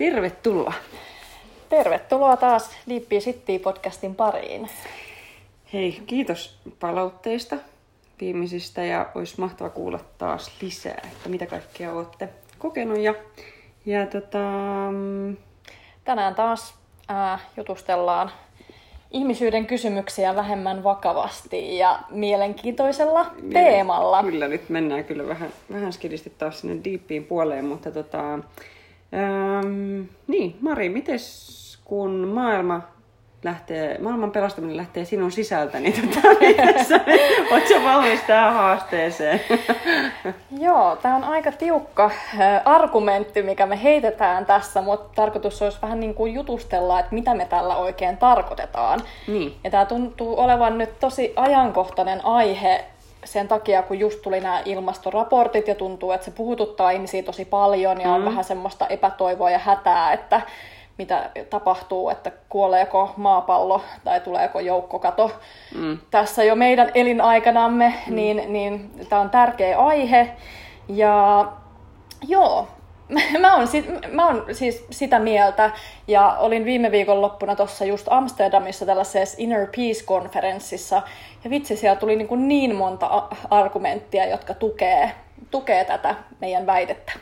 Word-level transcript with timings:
Tervetuloa. 0.00 0.72
Tervetuloa 1.68 2.36
taas 2.36 2.70
Liippi 2.86 3.18
City 3.18 3.58
podcastin 3.58 4.14
pariin. 4.14 4.68
Hei, 5.72 6.02
kiitos 6.06 6.58
palautteista 6.80 7.56
viimeisistä 8.20 8.84
ja 8.84 9.06
olisi 9.14 9.40
mahtava 9.40 9.70
kuulla 9.70 10.00
taas 10.18 10.62
lisää, 10.62 11.00
että 11.12 11.28
mitä 11.28 11.46
kaikkea 11.46 11.92
olette 11.92 12.28
kokenut. 12.58 12.98
Ja, 12.98 13.14
ja 13.86 14.06
tota, 14.06 14.38
mm, 14.90 15.36
Tänään 16.04 16.34
taas 16.34 16.74
ää, 17.08 17.38
jutustellaan 17.56 18.30
ihmisyyden 19.10 19.66
kysymyksiä 19.66 20.36
vähemmän 20.36 20.84
vakavasti 20.84 21.78
ja 21.78 22.00
mielenkiintoisella 22.10 23.26
teemalla. 23.52 24.22
Kyllä, 24.22 24.48
nyt 24.48 24.68
mennään 24.68 25.04
kyllä 25.04 25.28
vähän, 25.28 25.50
vähän 25.72 25.92
skidisti 25.92 26.32
taas 26.38 26.60
sinne 26.60 26.84
diippiin 26.84 27.24
puoleen, 27.24 27.64
mutta 27.64 27.90
tota, 27.90 28.38
ähm, 29.14 30.02
niin, 30.26 30.58
Mari, 30.60 30.88
mites 30.88 31.60
kun 31.84 32.10
maailma 32.10 32.80
lähtee, 33.44 33.98
maailman 33.98 34.30
pelastaminen 34.30 34.76
lähtee 34.76 35.04
sinun 35.04 35.32
sisältä, 35.32 35.80
niin 35.80 36.08
tota, 36.08 36.28
oletko 37.52 37.74
valmis 37.84 38.20
tähän 38.26 38.54
haasteeseen? 38.54 39.40
Joo, 40.60 40.96
tämä 40.96 41.16
on 41.16 41.24
aika 41.24 41.52
tiukka 41.52 42.10
argumentti, 42.64 43.42
mikä 43.42 43.66
me 43.66 43.82
heitetään 43.82 44.46
tässä, 44.46 44.82
mutta 44.82 45.14
tarkoitus 45.14 45.62
olisi 45.62 45.78
vähän 45.82 46.00
niin 46.00 46.14
kuin 46.14 46.34
jutustella, 46.34 47.00
että 47.00 47.14
mitä 47.14 47.34
me 47.34 47.44
tällä 47.44 47.76
oikein 47.76 48.16
tarkoitetaan. 48.16 49.00
Niin. 49.26 49.56
Ja 49.64 49.70
tämä 49.70 49.84
tuntuu 49.84 50.40
olevan 50.40 50.78
nyt 50.78 51.00
tosi 51.00 51.32
ajankohtainen 51.36 52.24
aihe 52.24 52.84
sen 53.24 53.48
takia, 53.48 53.82
kun 53.82 53.98
just 53.98 54.22
tuli 54.22 54.40
nämä 54.40 54.62
ilmastoraportit 54.64 55.68
ja 55.68 55.74
tuntuu, 55.74 56.12
että 56.12 56.24
se 56.24 56.30
puhututtaa 56.30 56.90
ihmisiä 56.90 57.22
tosi 57.22 57.44
paljon 57.44 58.00
ja 58.00 58.10
on 58.12 58.20
Mm. 58.20 58.24
vähän 58.26 58.44
semmoista 58.44 58.86
epätoivoa 58.86 59.50
ja 59.50 59.58
hätää, 59.58 60.12
että 60.12 60.40
mitä 60.98 61.30
tapahtuu, 61.50 62.10
että 62.10 62.32
kuoleeko 62.48 63.10
maapallo 63.16 63.82
tai 64.04 64.20
tuleeko 64.20 64.60
joukkokato 64.60 65.30
Mm. 65.74 65.98
tässä 66.10 66.44
jo 66.44 66.54
meidän 66.54 66.90
elinaikanamme, 66.94 67.94
mm. 68.06 68.14
niin, 68.14 68.42
niin 68.52 68.90
tämä 69.08 69.22
on 69.22 69.30
tärkeä 69.30 69.78
aihe. 69.78 70.30
Ja 70.88 71.46
joo, 72.28 72.66
mä 73.40 73.56
oon, 73.56 73.68
mä 74.12 74.26
oon 74.26 74.44
siis 74.52 74.86
sitä 74.90 75.18
mieltä, 75.18 75.70
ja 76.08 76.36
olin 76.38 76.64
viime 76.64 76.90
viikon 76.90 77.22
loppuna 77.22 77.56
tuossa 77.56 77.84
just 77.84 78.06
Amsterdamissa 78.10 78.86
tällaisessa 78.86 79.36
Inner 79.38 79.66
Peace-konferenssissa, 79.66 81.02
ja 81.44 81.50
vitsi, 81.50 81.76
siellä 81.76 82.00
tuli 82.00 82.16
niin, 82.16 82.28
kuin 82.28 82.48
niin 82.48 82.74
monta 82.74 83.28
argumenttia, 83.50 84.26
jotka 84.26 84.54
tukee, 84.54 85.12
tukee 85.50 85.84
tätä 85.84 86.14
meidän 86.40 86.66
väitettä. 86.66 87.12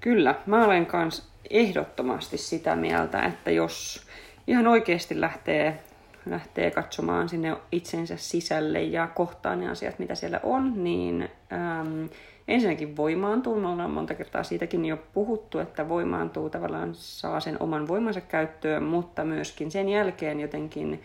Kyllä, 0.00 0.34
mä 0.46 0.64
olen 0.64 0.86
kans 0.86 1.28
ehdottomasti 1.50 2.38
sitä 2.38 2.76
mieltä, 2.76 3.22
että 3.22 3.50
jos 3.50 4.06
ihan 4.46 4.66
oikeasti 4.66 5.20
lähtee, 5.20 5.78
lähtee 6.26 6.70
katsomaan 6.70 7.28
sinne 7.28 7.56
itsensä 7.72 8.16
sisälle 8.16 8.82
ja 8.82 9.06
kohtaa 9.06 9.56
ne 9.56 9.70
asiat, 9.70 9.98
mitä 9.98 10.14
siellä 10.14 10.40
on, 10.42 10.84
niin 10.84 11.28
äm, 11.52 12.08
ensinnäkin 12.48 12.96
voimaantuu. 12.96 13.60
Me 13.60 13.68
ollaan 13.68 13.90
monta 13.90 14.14
kertaa 14.14 14.42
siitäkin 14.42 14.84
jo 14.84 14.98
puhuttu, 15.14 15.58
että 15.58 15.88
voimaantuu 15.88 16.50
tavallaan 16.50 16.94
saa 16.94 17.40
sen 17.40 17.56
oman 17.60 17.88
voimansa 17.88 18.20
käyttöön, 18.20 18.82
mutta 18.82 19.24
myöskin 19.24 19.70
sen 19.70 19.88
jälkeen 19.88 20.40
jotenkin 20.40 21.02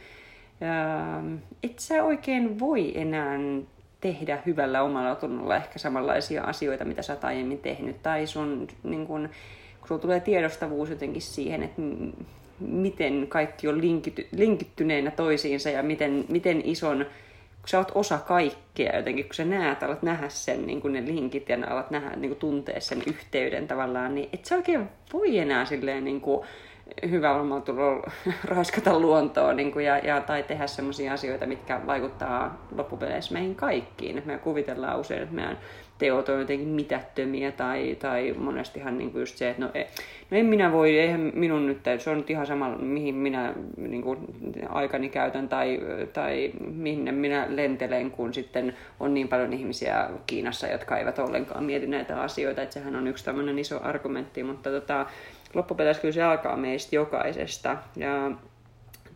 ähm, 0.64 1.36
et 1.64 1.80
sä 1.80 2.04
oikein 2.04 2.60
voi 2.60 2.98
enää 2.98 3.40
tehdä 4.02 4.40
hyvällä 4.46 4.84
omalla 4.84 5.16
tunnolla 5.16 5.56
ehkä 5.56 5.80
samanlaisia 5.80 6.44
asioita, 6.44 6.86
mitä 6.86 7.02
sä 7.02 7.14
oot 7.14 7.24
aiemmin 7.24 7.60
tehnyt. 7.60 8.02
Tai 8.04 8.28
sun, 8.28 8.68
niin 8.84 9.08
kun, 9.08 9.30
kun 9.80 9.88
sulla 9.88 10.02
tulee 10.02 10.20
tiedostavuus 10.20 10.90
jotenkin 10.90 11.22
siihen, 11.22 11.64
että 11.64 11.82
miten 12.60 13.26
kaikki 13.30 13.68
on 13.68 13.82
linkity, 13.82 14.28
linkittyneenä 14.32 15.12
toisiinsa 15.12 15.70
ja 15.70 15.84
miten, 15.84 16.26
miten 16.30 16.62
ison, 16.66 17.06
kun 17.62 17.70
sä 17.70 17.78
oot 17.78 17.92
osa 17.96 18.18
kaikkea 18.18 18.96
jotenkin, 18.96 19.26
kun 19.26 19.36
sä 19.36 19.46
näet, 19.46 19.84
alat 19.84 20.04
nähdä 20.04 20.30
sen, 20.30 20.68
niin 20.68 20.82
kun 20.82 20.94
ne 20.94 21.06
linkit 21.06 21.50
ja 21.50 21.58
alat 21.70 21.92
nähdä, 21.92 22.16
niin 22.16 22.30
kun 22.30 22.40
tuntea 22.40 22.82
sen 22.82 23.04
yhteyden 23.08 23.68
tavallaan, 23.68 24.16
niin 24.16 24.30
et 24.34 24.46
sä 24.46 24.56
oikein 24.56 24.90
voi 25.14 25.38
enää 25.38 25.66
silleen 25.66 26.04
niin 26.04 26.22
kuin, 26.22 26.48
hyvällä 27.10 27.62
tulla 27.62 28.12
raiskata 28.56 29.00
luontoa 29.00 29.54
niin 29.54 29.72
kuin, 29.72 29.86
ja, 29.86 29.98
ja, 29.98 30.22
tai 30.22 30.44
tehdä 30.44 30.68
sellaisia 30.68 31.14
asioita, 31.14 31.46
mitkä 31.46 31.82
vaikuttaa 31.88 32.68
loppupeleissä 32.76 33.34
meihin 33.34 33.56
kaikkiin. 33.56 34.18
Et 34.18 34.26
me 34.26 34.38
kuvitellaan 34.38 35.00
usein, 35.00 35.24
että 35.24 35.36
meidän 35.36 35.58
teot 36.00 36.30
on 36.30 36.40
jotenkin 36.40 36.68
mitättömiä 36.68 37.52
tai, 37.52 37.98
tai 38.00 38.36
monestihan 38.38 38.98
niin 38.98 39.12
kuin 39.12 39.20
just 39.20 39.38
se, 39.38 39.50
että 39.50 39.62
no, 39.62 39.72
e, 39.74 39.88
no 40.32 40.38
en 40.38 40.46
minä 40.46 40.72
voi, 40.72 41.00
eihän 41.00 41.32
minun 41.34 41.68
nyt, 41.68 41.80
se 41.98 42.10
on 42.10 42.18
nyt 42.18 42.30
ihan 42.30 42.48
sama, 42.48 42.70
mihin 42.70 43.16
minä 43.16 43.54
niin 43.78 44.02
kuin, 44.02 44.20
aikani 44.70 45.10
käytän 45.10 45.50
tai, 45.50 45.80
tai 46.14 46.52
minne 46.60 47.12
minä 47.12 47.46
lentelen, 47.50 48.12
kun 48.12 48.34
sitten 48.34 48.76
on 49.00 49.14
niin 49.14 49.28
paljon 49.28 49.54
ihmisiä 49.54 50.10
Kiinassa, 50.28 50.68
jotka 50.68 50.98
eivät 50.98 51.20
ollenkaan 51.20 51.64
mieti 51.64 51.88
näitä 51.88 52.22
asioita, 52.22 52.62
että 52.62 52.74
sehän 52.74 52.96
on 52.96 53.08
yksi 53.08 53.26
tämmöinen 53.26 53.60
iso 53.60 53.80
argumentti, 53.84 54.44
mutta 54.44 54.70
tota, 54.70 55.06
loppupeleissä 55.54 56.02
kyllä 56.02 56.14
se 56.14 56.24
alkaa 56.24 56.58
meistä 56.58 56.96
jokaisesta. 56.96 57.78
Ja 57.96 58.32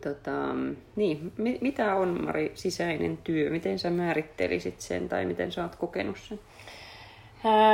tota, 0.04 0.54
niin, 0.96 1.32
mi- 1.36 1.58
mitä 1.60 1.94
on 1.94 2.24
Mari 2.24 2.52
sisäinen 2.54 3.16
työ? 3.16 3.50
Miten 3.50 3.78
sä 3.78 3.90
määrittelisit 3.90 4.80
sen 4.80 5.08
tai 5.08 5.24
miten 5.24 5.52
sä 5.52 5.62
oot 5.62 5.76
kokenut 5.76 6.18
sen? 6.18 6.38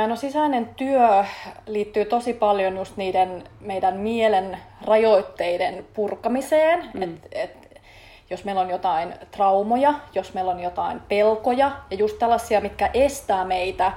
No 0.07 0.15
sisäinen 0.15 0.69
työ 0.75 1.25
liittyy 1.67 2.05
tosi 2.05 2.33
paljon 2.33 2.77
just 2.77 2.97
niiden 2.97 3.43
meidän 3.61 3.97
mielen 3.97 4.57
rajoitteiden 4.85 5.85
purkamiseen. 5.93 6.89
Mm. 6.93 7.01
Et, 7.01 7.09
et, 7.31 7.81
jos 8.29 8.45
meillä 8.45 8.61
on 8.61 8.69
jotain 8.69 9.13
traumoja, 9.31 9.93
jos 10.15 10.33
meillä 10.33 10.51
on 10.51 10.59
jotain 10.59 10.99
pelkoja 10.99 11.71
ja 11.91 11.97
just 11.97 12.19
tällaisia, 12.19 12.61
mitkä 12.61 12.89
estää 12.93 13.45
meitä 13.45 13.91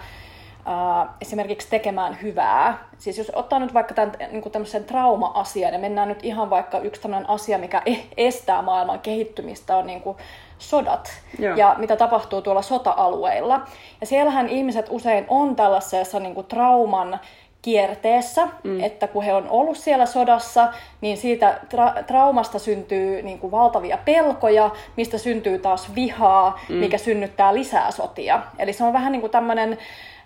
ää, 0.66 1.14
esimerkiksi 1.20 1.68
tekemään 1.70 2.18
hyvää. 2.22 2.88
Siis 2.98 3.18
jos 3.18 3.32
ottaa 3.34 3.58
nyt 3.58 3.74
vaikka 3.74 3.94
tämän 3.94 4.12
niin 4.30 4.50
tämmöisen 4.52 4.84
trauma-asian 4.84 5.72
ja 5.72 5.78
mennään 5.78 6.08
nyt 6.08 6.24
ihan 6.24 6.50
vaikka 6.50 6.78
yksi 6.78 7.00
tämmöinen 7.00 7.30
asia, 7.30 7.58
mikä 7.58 7.82
e- 7.86 8.06
estää 8.16 8.62
maailman 8.62 9.00
kehittymistä 9.00 9.76
on 9.76 9.86
niin 9.86 10.00
kuin 10.00 10.16
sodat 10.58 11.10
Joo. 11.38 11.56
ja 11.56 11.74
mitä 11.78 11.96
tapahtuu 11.96 12.42
tuolla 12.42 12.62
sota-alueilla. 12.62 13.60
Ja 14.00 14.06
siellähän 14.06 14.48
ihmiset 14.48 14.86
usein 14.90 15.24
on 15.28 15.56
tällaisessa 15.56 16.20
niin 16.20 16.34
kuin 16.34 16.46
trauman 16.46 17.20
kierteessä, 17.64 18.48
mm. 18.64 18.80
että 18.84 19.06
kun 19.08 19.22
he 19.22 19.34
on 19.34 19.48
ollut 19.48 19.76
siellä 19.76 20.06
sodassa, 20.06 20.72
niin 21.00 21.16
siitä 21.16 21.58
tra- 21.74 22.02
traumasta 22.02 22.58
syntyy 22.58 23.22
niin 23.22 23.38
kuin 23.38 23.50
valtavia 23.50 23.98
pelkoja, 24.04 24.70
mistä 24.96 25.18
syntyy 25.18 25.58
taas 25.58 25.94
vihaa, 25.94 26.60
mm. 26.68 26.74
mikä 26.74 26.98
synnyttää 26.98 27.54
lisää 27.54 27.90
sotia. 27.90 28.42
Eli 28.58 28.72
se 28.72 28.84
on 28.84 28.92
vähän 28.92 29.12
niin 29.12 29.20
kuin 29.20 29.30
tämmöinen 29.30 29.78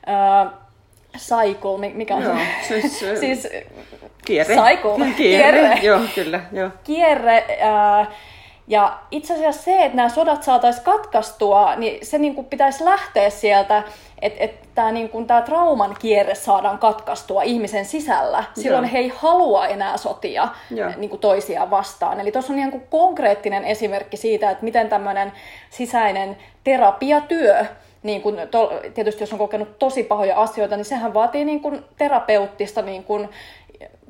äh, 0.09 0.53
cycle, 1.19 1.79
mi- 1.79 1.95
mikä 1.95 2.15
on 2.17 2.23
Joo, 2.23 2.37
se? 2.69 2.81
siis, 2.81 3.03
äh, 3.03 3.17
siis 3.21 3.49
Kierre. 4.25 4.55
Cycle. 4.55 5.07
Kierre. 5.17 5.17
Kierre. 5.17 5.81
Joo, 5.83 6.01
kyllä. 6.15 6.41
Joo. 6.53 6.71
kierre. 6.85 7.45
Ää, 7.61 8.07
ja 8.69 8.99
itse 9.11 9.35
asiassa 9.35 9.63
se, 9.63 9.85
että 9.85 9.97
nämä 9.97 10.09
sodat 10.09 10.43
saataisiin 10.43 10.85
katkaistua, 10.85 11.77
niin 11.77 12.07
se 12.07 12.19
niin 12.19 12.35
kuin 12.35 12.47
pitäisi 12.47 12.85
lähteä 12.85 13.31
sieltä, 13.31 13.83
että 14.23 14.45
et 14.45 14.69
tämä 14.75 14.93
niin 14.93 15.09
kuin, 15.09 15.27
tää 15.27 15.43
trauman 15.43 15.97
kierre 15.99 16.35
saadaan 16.35 16.79
katkaistua 16.79 17.43
ihmisen 17.43 17.85
sisällä. 17.85 18.45
Silloin 18.55 18.85
Joo. 18.85 18.93
he 18.93 18.99
ei 18.99 19.13
halua 19.17 19.67
enää 19.67 19.97
sotia 19.97 20.49
Joo. 20.71 20.91
niin 20.97 21.11
kuin 21.11 21.21
toisiaan 21.21 21.71
vastaan. 21.71 22.21
Eli 22.21 22.33
tuossa 22.33 22.53
on 22.53 22.59
ihan 22.59 22.71
kuin 22.71 22.87
konkreettinen 22.91 23.65
esimerkki 23.65 24.17
siitä, 24.17 24.51
että 24.51 24.65
miten 24.65 24.89
tämmöinen 24.89 25.33
sisäinen 25.71 26.37
terapiatyö, 26.65 27.65
niin 28.03 28.23
kun 28.23 28.37
to, 28.51 28.73
tietysti 28.95 29.23
jos 29.23 29.33
on 29.33 29.39
kokenut 29.39 29.79
tosi 29.79 30.03
pahoja 30.03 30.37
asioita, 30.37 30.77
niin 30.77 30.85
sehän 30.85 31.15
vaatii 31.15 31.45
niin 31.45 31.61
kuin 31.61 31.85
terapeuttista 31.99 32.83
niin 32.83 33.05
kuin 33.05 33.29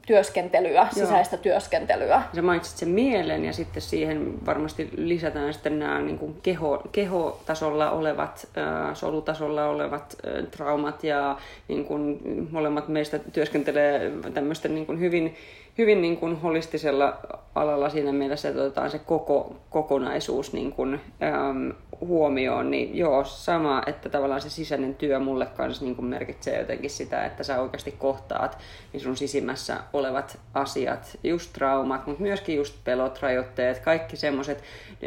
työskentelyä, 0.08 0.88
sisäistä 0.91 1.36
työskentelyä. 1.36 2.22
Sä 2.34 2.42
mainitsit 2.42 2.77
sen 2.77 2.88
mielen 2.88 3.44
ja 3.44 3.53
sitten 3.53 3.83
siihen 3.83 4.47
varmasti 4.47 4.91
lisätään 4.97 5.53
sitten 5.53 5.78
nämä 5.78 6.00
niin 6.00 6.18
kuin 6.18 6.36
keho, 6.42 6.83
kehotasolla 6.92 7.91
olevat, 7.91 8.48
äh, 8.59 8.94
solutasolla 8.94 9.68
olevat 9.68 10.16
äh, 10.27 10.44
traumat 10.50 11.04
ja 11.04 11.38
niin 11.68 11.84
kuin 11.84 12.21
molemmat 12.50 12.88
meistä 12.88 13.18
työskentelee 13.18 14.12
tämmöisten 14.34 14.74
niin 14.74 14.86
kuin 14.86 15.00
hyvin, 15.00 15.34
hyvin 15.78 16.03
niin 16.03 16.16
kuin 16.16 16.41
holistisella 16.41 17.18
alalla 17.54 17.88
siinä 17.88 18.12
mielessä, 18.12 18.48
että 18.48 18.62
otetaan 18.62 18.91
se 18.91 18.98
koko, 18.98 19.56
kokonaisuus 19.71 20.53
niin 20.53 20.72
kuin, 20.72 21.00
ähm, 21.22 21.71
huomioon, 22.00 22.71
niin 22.71 22.97
joo, 22.97 23.24
sama, 23.24 23.83
että 23.86 24.09
tavallaan 24.09 24.41
se 24.41 24.50
sisäinen 24.50 24.95
työ 24.95 25.18
mulle 25.18 25.47
kanssa 25.47 25.84
niin 25.84 26.04
merkitsee 26.04 26.59
jotenkin 26.59 26.91
sitä, 26.91 27.24
että 27.24 27.42
sä 27.42 27.60
oikeasti 27.60 27.92
kohtaat 27.92 28.59
niin 28.92 29.00
sun 29.00 29.16
sisimmässä 29.16 29.77
olevat 29.92 30.39
asiat, 30.54 31.18
just 31.24 31.53
traumat, 31.53 32.06
mutta 32.06 32.22
myöskin 32.22 32.56
just 32.56 32.74
pelot, 32.84 33.22
rajoitteet, 33.22 33.78
kaikki 33.78 34.16
semmoiset 34.16 34.62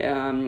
ähm, 0.06 0.48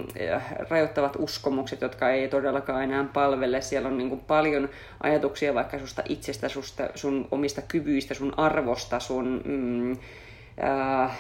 rajoittavat 0.70 1.16
uskomukset, 1.20 1.82
jotka 1.82 2.10
ei 2.10 2.28
todellakaan 2.28 2.84
enää 2.84 3.06
palvele. 3.14 3.62
Siellä 3.62 3.88
on 3.88 3.98
niin 3.98 4.20
paljon 4.20 4.70
ajatuksia 5.04 5.54
vaikka 5.54 5.80
susta 5.80 6.04
itsestä, 6.10 6.50
susta, 6.50 6.90
sun 6.96 7.28
omista 7.32 7.62
kyvyistä, 7.62 8.14
sun 8.14 8.34
arvosta, 8.38 9.00
sun... 9.00 9.42
Mm, 9.46 9.98
äh, 10.64 11.18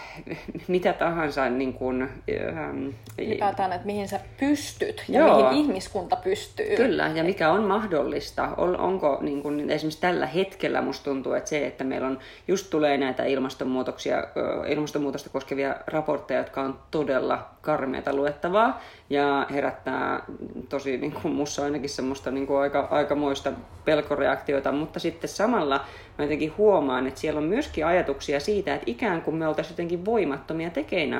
mitä 0.67 0.93
tahansa 0.93 1.49
niin 1.49 1.73
kuin, 1.73 2.01
ähm, 2.01 2.87
Ylipäätään, 3.19 3.73
että 3.73 3.85
mihin 3.85 4.07
sä 4.07 4.19
pystyt 4.39 5.03
ja 5.09 5.19
joo, 5.19 5.49
mihin 5.49 5.65
ihmiskunta 5.65 6.15
pystyy. 6.15 6.75
Kyllä, 6.75 7.11
ja 7.15 7.23
mikä 7.23 7.51
on 7.51 7.63
mahdollista. 7.63 8.49
On, 8.57 8.77
onko 8.77 9.17
niin 9.21 9.41
kuin, 9.41 9.69
esimerkiksi 9.69 10.01
tällä 10.01 10.25
hetkellä 10.25 10.81
musta 10.81 11.03
tuntuu, 11.03 11.33
että 11.33 11.49
se, 11.49 11.67
että 11.67 11.83
meillä 11.83 12.07
on 12.07 12.19
just 12.47 12.69
tulee 12.69 12.97
näitä 12.97 13.25
ilmastonmuutoksia, 13.25 14.23
ilmastonmuutosta 14.67 15.29
koskevia 15.29 15.75
raportteja, 15.87 16.39
jotka 16.39 16.61
on 16.61 16.79
todella 16.91 17.49
karmeita 17.61 18.13
luettavaa 18.13 18.81
ja 19.09 19.47
herättää 19.51 20.23
tosi 20.69 20.97
niin 20.97 21.11
kuin 21.11 21.33
mussa 21.33 21.63
ainakin 21.63 21.89
semmoista 21.89 22.31
niin 22.31 22.47
kuin 22.47 22.59
aika, 22.59 22.87
aikamoista 22.91 23.51
pelkoreaktioita, 23.85 24.71
mutta 24.71 24.99
sitten 24.99 25.29
samalla 25.29 25.85
mä 26.17 26.25
jotenkin 26.25 26.53
huomaan, 26.57 27.07
että 27.07 27.19
siellä 27.19 27.37
on 27.37 27.43
myöskin 27.43 27.85
ajatuksia 27.85 28.39
siitä, 28.39 28.73
että 28.73 28.91
ikään 28.91 29.21
kuin 29.21 29.35
me 29.35 29.47
oltaisiin 29.47 29.73
jotenkin 29.73 30.05
voimattomia 30.05 30.69
tekein 30.69 31.13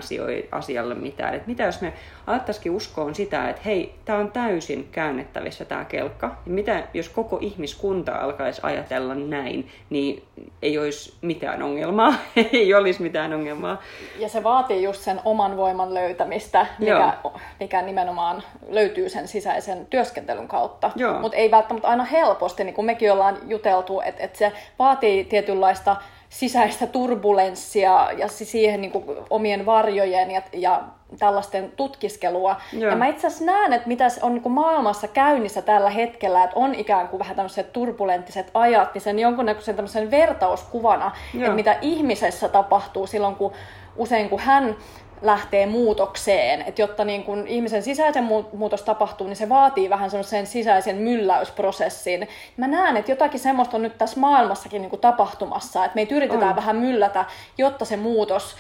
asialle 0.51 0.95
mitään. 0.95 1.33
Että 1.35 1.47
mitä 1.47 1.63
jos 1.63 1.81
me 1.81 1.93
alettaisikin 2.27 2.71
uskoon 2.71 3.15
sitä, 3.15 3.49
että 3.49 3.61
hei, 3.65 3.95
tämä 4.05 4.19
on 4.19 4.31
täysin 4.31 4.89
käännettävissä 4.91 5.65
tämä 5.65 5.85
kelkka. 5.85 6.27
Ja 6.27 6.51
mitä 6.51 6.83
jos 6.93 7.09
koko 7.09 7.37
ihmiskunta 7.41 8.15
alkaisi 8.15 8.61
ajatella 8.63 9.15
näin, 9.15 9.69
niin 9.89 10.23
ei 10.61 10.77
olisi 10.77 11.13
mitään 11.21 11.63
ongelmaa. 11.63 12.13
ei 12.53 12.73
olisi 12.73 13.01
mitään 13.01 13.33
ongelmaa. 13.33 13.81
Ja 14.19 14.29
se 14.29 14.43
vaatii 14.43 14.83
just 14.83 15.01
sen 15.01 15.19
oman 15.25 15.57
voiman 15.57 15.93
löytämistä, 15.93 16.65
mikä, 16.79 17.13
mikä 17.59 17.81
nimenomaan 17.81 18.43
löytyy 18.69 19.09
sen 19.09 19.27
sisäisen 19.27 19.85
työskentelyn 19.85 20.47
kautta. 20.47 20.91
Mutta 21.21 21.37
ei 21.37 21.51
välttämättä 21.51 21.87
aina 21.87 22.03
helposti, 22.03 22.63
niin 22.63 22.75
kuin 22.75 22.85
mekin 22.85 23.11
ollaan 23.11 23.37
juteltu, 23.47 24.01
että, 24.01 24.23
että 24.23 24.37
se 24.37 24.51
vaatii 24.83 25.25
tietynlaista 25.25 25.95
sisäistä 26.30 26.88
turbulenssia 26.88 28.12
ja 28.18 28.27
siihen 28.27 28.81
niin 28.81 28.91
kuin 28.91 29.06
omien 29.30 29.65
varjojen 29.65 30.31
ja, 30.31 30.41
ja 30.53 30.83
tällaisten 31.19 31.71
tutkiskelua. 31.75 32.56
Joo. 32.74 32.91
Ja 32.91 32.95
mä 32.97 33.07
itse 33.07 33.27
asiassa 33.27 33.45
näen, 33.45 33.74
että 33.74 33.88
mitä 33.88 34.07
on 34.21 34.33
niin 34.33 34.41
kuin 34.41 34.53
maailmassa 34.53 35.07
käynnissä 35.07 35.62
tällä 35.62 35.89
hetkellä, 35.89 36.44
että 36.44 36.59
on 36.59 36.75
ikään 36.75 37.07
kuin 37.07 37.19
vähän 37.19 37.35
tämmöiset 37.35 37.74
turbulenttiset 37.74 38.51
ajat, 38.53 38.94
niin 38.94 39.01
sen 39.01 39.19
jonkunnäköisen 39.19 39.75
tämmöisen 39.75 40.12
vertauskuvana, 40.12 41.12
Joo. 41.33 41.44
että 41.44 41.56
mitä 41.56 41.77
ihmisessä 41.81 42.50
tapahtuu 42.50 43.07
silloin, 43.07 43.36
kun 43.36 43.53
usein 43.95 44.29
kun 44.29 44.39
hän 44.39 44.75
lähtee 45.21 45.65
muutokseen. 45.65 46.61
Että 46.61 46.81
jotta 46.81 47.05
niin 47.05 47.23
kun 47.23 47.47
ihmisen 47.47 47.83
sisäisen 47.83 48.23
muutos 48.53 48.81
tapahtuu, 48.81 49.27
niin 49.27 49.35
se 49.35 49.49
vaatii 49.49 49.89
vähän 49.89 50.09
semmoisen 50.09 50.47
sisäisen 50.47 50.95
mylläysprosessin. 50.95 52.27
Mä 52.57 52.67
näen, 52.67 52.97
että 52.97 53.11
jotakin 53.11 53.39
semmoista 53.39 53.77
on 53.77 53.83
nyt 53.83 53.97
tässä 53.97 54.19
maailmassakin 54.19 54.81
niin 54.81 54.99
tapahtumassa, 55.01 55.85
että 55.85 55.95
meitä 55.95 56.15
yritetään 56.15 56.49
on. 56.49 56.55
vähän 56.55 56.75
myllätä, 56.75 57.25
jotta 57.57 57.85
se 57.85 57.97
muutos 57.97 58.55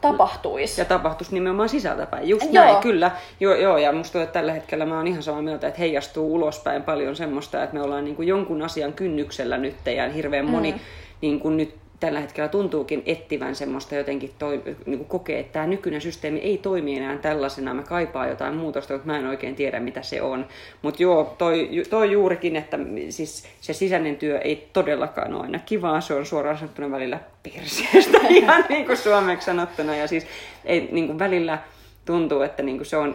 tapahtuisi. 0.00 0.80
Ja 0.80 0.84
tapahtuisi 0.84 1.34
nimenomaan 1.34 1.68
sisältäpäin. 1.68 2.28
Just 2.28 2.52
joo. 2.52 2.64
näin, 2.64 2.76
kyllä. 2.76 3.10
Joo, 3.40 3.54
joo, 3.54 3.78
ja 3.78 3.92
musta 3.92 4.22
että 4.22 4.32
tällä 4.32 4.52
hetkellä 4.52 4.86
mä 4.86 4.96
oon 4.96 5.06
ihan 5.06 5.22
samaa 5.22 5.42
mieltä, 5.42 5.66
että 5.66 5.80
heijastuu 5.80 6.34
ulospäin 6.34 6.82
paljon 6.82 7.16
semmoista, 7.16 7.62
että 7.62 7.74
me 7.76 7.82
ollaan 7.82 8.04
niin 8.04 8.16
kuin 8.16 8.28
jonkun 8.28 8.62
asian 8.62 8.92
kynnyksellä 8.92 9.56
nyt 9.56 9.76
ja 9.96 10.08
hirveän 10.08 10.50
moni 10.50 10.72
mm. 10.72 10.78
niin 11.20 11.40
kuin 11.40 11.56
nyt 11.56 11.74
tällä 12.00 12.20
hetkellä 12.20 12.48
tuntuukin 12.48 13.02
ettivän 13.06 13.54
semmoista 13.54 13.94
jotenkin 13.94 14.30
toi, 14.38 14.62
niin 14.86 14.98
kuin 14.98 15.08
kokee, 15.08 15.38
että 15.40 15.52
tämä 15.52 15.66
nykyinen 15.66 16.00
systeemi 16.00 16.38
ei 16.38 16.58
toimi 16.58 16.96
enää 16.96 17.18
tällaisena, 17.18 17.74
mä 17.74 17.82
kaipaan 17.82 18.28
jotain 18.28 18.54
muutosta, 18.54 18.92
mutta 18.92 19.06
mä 19.06 19.18
en 19.18 19.26
oikein 19.26 19.54
tiedä 19.54 19.80
mitä 19.80 20.02
se 20.02 20.22
on. 20.22 20.46
Mutta 20.82 21.02
joo, 21.02 21.34
toi, 21.38 21.70
toi 21.90 22.12
juurikin, 22.12 22.56
että 22.56 22.78
siis 23.08 23.48
se 23.60 23.72
sisäinen 23.72 24.16
työ 24.16 24.38
ei 24.38 24.68
todellakaan 24.72 25.34
ole 25.34 25.42
aina 25.42 25.58
kivaa, 25.58 26.00
se 26.00 26.14
on 26.14 26.26
suoraan 26.26 26.58
sanottuna 26.58 26.90
välillä 26.90 27.20
perseestä 27.42 28.18
ihan 28.28 28.64
niin 28.68 28.86
kuin 28.86 28.96
suomeksi 28.96 29.46
sanottuna. 29.46 29.96
Ja 29.96 30.08
siis 30.08 30.26
ei 30.64 30.88
niin 30.92 31.06
kuin 31.06 31.18
välillä 31.18 31.58
tuntuu, 32.06 32.42
että 32.42 32.62
niin 32.62 32.76
kuin 32.76 32.86
se, 32.86 32.96
on, 32.96 33.14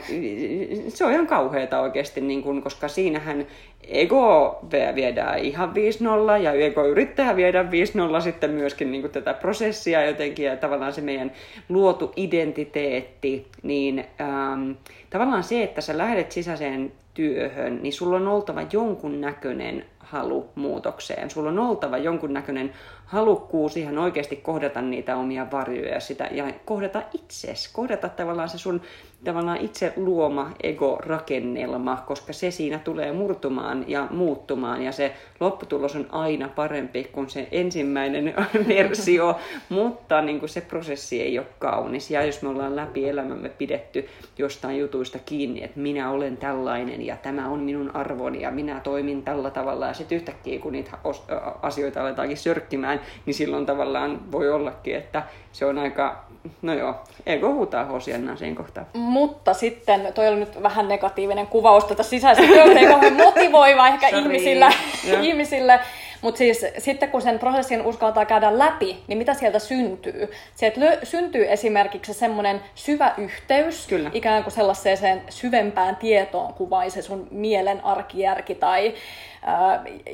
se 0.88 1.05
on 1.05 1.11
ihan 1.11 1.27
kauheata 1.27 1.79
oikeasti, 1.79 2.21
niin 2.21 2.43
kuin, 2.43 2.61
koska 2.61 2.88
siinähän 2.88 3.47
ego 3.88 4.59
viedään 4.95 5.39
ihan 5.39 5.73
5-0 6.39 6.41
ja 6.41 6.51
ego 6.51 6.88
yrittää 6.88 7.35
viedä 7.35 7.63
5-0 7.63 8.21
sitten 8.21 8.51
myöskin 8.51 8.91
niin 8.91 9.01
kuin 9.01 9.11
tätä 9.11 9.33
prosessia 9.33 10.05
jotenkin 10.05 10.45
ja 10.45 10.57
tavallaan 10.57 10.93
se 10.93 11.01
meidän 11.01 11.31
luotu 11.69 12.13
identiteetti, 12.15 13.47
niin 13.63 14.05
ähm, 14.21 14.71
tavallaan 15.09 15.44
se, 15.44 15.63
että 15.63 15.81
sä 15.81 15.97
lähdet 15.97 16.31
sisäiseen 16.31 16.91
työhön, 17.13 17.79
niin 17.83 17.94
sulla 17.94 18.15
on 18.15 18.27
oltava 18.27 18.61
jonkun 18.71 19.21
näköinen 19.21 19.85
halu 20.11 20.49
muutokseen. 20.55 21.29
Sulla 21.29 21.49
on 21.49 21.59
oltava 21.59 21.97
jonkunnäköinen 21.97 22.73
halukkuus 23.05 23.77
ihan 23.77 23.97
oikeasti 23.97 24.35
kohdata 24.35 24.81
niitä 24.81 25.15
omia 25.15 25.51
varjoja 25.51 25.99
sitä, 25.99 26.29
ja 26.31 26.53
kohdata 26.65 27.01
itses, 27.13 27.67
kohdata 27.67 28.09
tavallaan 28.09 28.49
se 28.49 28.57
sun 28.57 28.81
tavallaan 29.23 29.57
itse 29.57 29.93
luoma 29.95 30.51
ego-rakennelma, 30.63 32.03
koska 32.07 32.33
se 32.33 32.51
siinä 32.51 32.79
tulee 32.79 33.13
murtumaan 33.13 33.85
ja 33.87 34.07
muuttumaan 34.09 34.83
ja 34.83 34.91
se 34.91 35.13
lopputulos 35.39 35.95
on 35.95 36.07
aina 36.11 36.49
parempi 36.49 37.03
kuin 37.03 37.29
se 37.29 37.47
ensimmäinen 37.51 38.33
versio, 38.67 39.39
mutta 39.69 40.21
niin 40.21 40.39
kuin 40.39 40.49
se 40.49 40.61
prosessi 40.61 41.21
ei 41.21 41.39
ole 41.39 41.47
kaunis. 41.59 42.11
Ja 42.11 42.25
jos 42.25 42.41
me 42.41 42.49
ollaan 42.49 42.75
läpi 42.75 43.09
elämämme 43.09 43.49
pidetty 43.49 44.09
jostain 44.37 44.79
jutuista 44.79 45.19
kiinni, 45.25 45.63
että 45.63 45.79
minä 45.79 46.11
olen 46.11 46.37
tällainen 46.37 47.05
ja 47.05 47.17
tämä 47.17 47.47
on 47.47 47.59
minun 47.59 47.95
arvoni 47.95 48.41
ja 48.41 48.51
minä 48.51 48.79
toimin 48.79 49.23
tällä 49.23 49.49
tavalla 49.49 49.87
ja 49.87 49.93
sitten 50.01 50.15
yhtäkkiä 50.15 50.59
kun 50.59 50.71
niitä 50.71 50.92
asioita 51.62 52.01
aletaankin 52.01 52.38
sörkkimään, 52.38 53.01
niin 53.25 53.33
silloin 53.33 53.65
tavallaan 53.65 54.31
voi 54.31 54.50
ollakin, 54.50 54.95
että 54.95 55.24
se 55.51 55.65
on 55.65 55.77
aika, 55.77 56.24
no 56.62 56.74
joo, 56.74 56.95
ego 57.25 57.53
huutaa 57.53 57.86
hosiannaa 57.86 58.36
siihen 58.36 58.56
kohtaan. 58.56 58.88
Mutta 58.94 59.53
sitten, 59.53 60.07
toi 60.15 60.27
oli 60.27 60.39
nyt 60.39 60.63
vähän 60.63 60.88
negatiivinen 60.88 61.48
kuvaus 61.48 61.86
tätä 61.86 62.03
sisäistä 62.03 62.44
työtä, 62.44 62.80
ei 62.80 62.88
kauhean 62.88 63.13
motivoiva 63.25 63.88
ehkä 63.88 64.07
ihmisillä, 64.07 64.71
ihmisille. 65.21 65.80
Mutta 66.21 66.38
siis 66.38 66.65
sitten 66.77 67.09
kun 67.09 67.21
sen 67.21 67.39
prosessin 67.39 67.85
uskaltaa 67.85 68.25
käydä 68.25 68.59
läpi, 68.59 69.03
niin 69.07 69.18
mitä 69.18 69.33
sieltä 69.33 69.59
syntyy? 69.59 70.31
Sieltä 70.56 70.81
lö- 70.81 71.06
syntyy 71.06 71.51
esimerkiksi 71.51 72.13
semmoinen 72.13 72.62
syvä 72.75 73.13
yhteys, 73.18 73.88
Kyllä. 73.88 74.12
ikään 74.13 74.44
kuin 74.44 74.53
sellaiseen 74.53 75.21
syvempään 75.29 75.95
tietoon 75.95 76.53
kuin 76.53 76.69
vain 76.69 76.91
se 76.91 77.01
sun 77.01 77.27
mielen 77.31 77.85
arkijärki 77.85 78.56
tai 78.56 78.94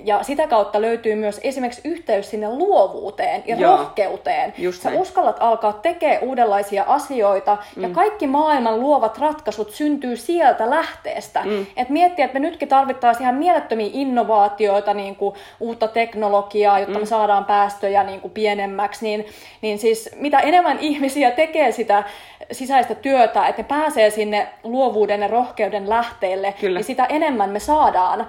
ja 0.03 0.23
sitä 0.23 0.47
kautta 0.47 0.81
löytyy 0.81 1.15
myös 1.15 1.39
esimerkiksi 1.43 1.81
yhteys 1.83 2.29
sinne 2.29 2.49
luovuuteen 2.49 3.43
ja 3.45 3.55
Joo, 3.55 3.77
rohkeuteen. 3.77 4.53
Sä 4.81 4.89
näin. 4.89 5.01
uskallat 5.01 5.37
alkaa 5.39 5.73
tekemään 5.73 6.23
uudenlaisia 6.23 6.83
asioita 6.87 7.57
mm. 7.75 7.83
ja 7.83 7.89
kaikki 7.89 8.27
maailman 8.27 8.79
luovat 8.79 9.17
ratkaisut 9.17 9.71
syntyy 9.71 10.15
sieltä 10.15 10.69
lähteestä. 10.69 11.43
Mm. 11.45 11.65
Et 11.77 11.89
miettiä, 11.89 12.25
että 12.25 12.39
me 12.39 12.45
nytkin 12.45 12.67
tarvittaisiin 12.67 13.21
ihan 13.23 13.35
mielettömiä 13.35 13.89
innovaatioita, 13.93 14.93
niin 14.93 15.15
kuin 15.15 15.35
uutta 15.59 15.87
teknologiaa, 15.97 16.79
jotta 16.79 16.93
mm. 16.93 16.99
me 16.99 17.05
saadaan 17.05 17.45
päästöjä 17.45 18.03
niin 18.03 18.21
kuin 18.21 18.31
pienemmäksi, 18.31 19.05
niin, 19.05 19.25
niin 19.61 19.79
siis 19.79 20.09
mitä 20.15 20.39
enemmän 20.39 20.79
ihmisiä 20.79 21.31
tekee 21.31 21.71
sitä 21.71 22.03
sisäistä 22.51 22.95
työtä, 22.95 23.47
että 23.47 23.61
ne 23.61 23.67
pääsee 23.67 24.09
sinne 24.09 24.47
luovuuden 24.63 25.21
ja 25.21 25.27
rohkeuden 25.27 25.89
lähteelle, 25.89 26.53
Kyllä. 26.59 26.77
niin 26.77 26.85
sitä 26.85 27.05
enemmän 27.05 27.49
me 27.49 27.59
saadaan 27.59 28.21
äh, 28.21 28.27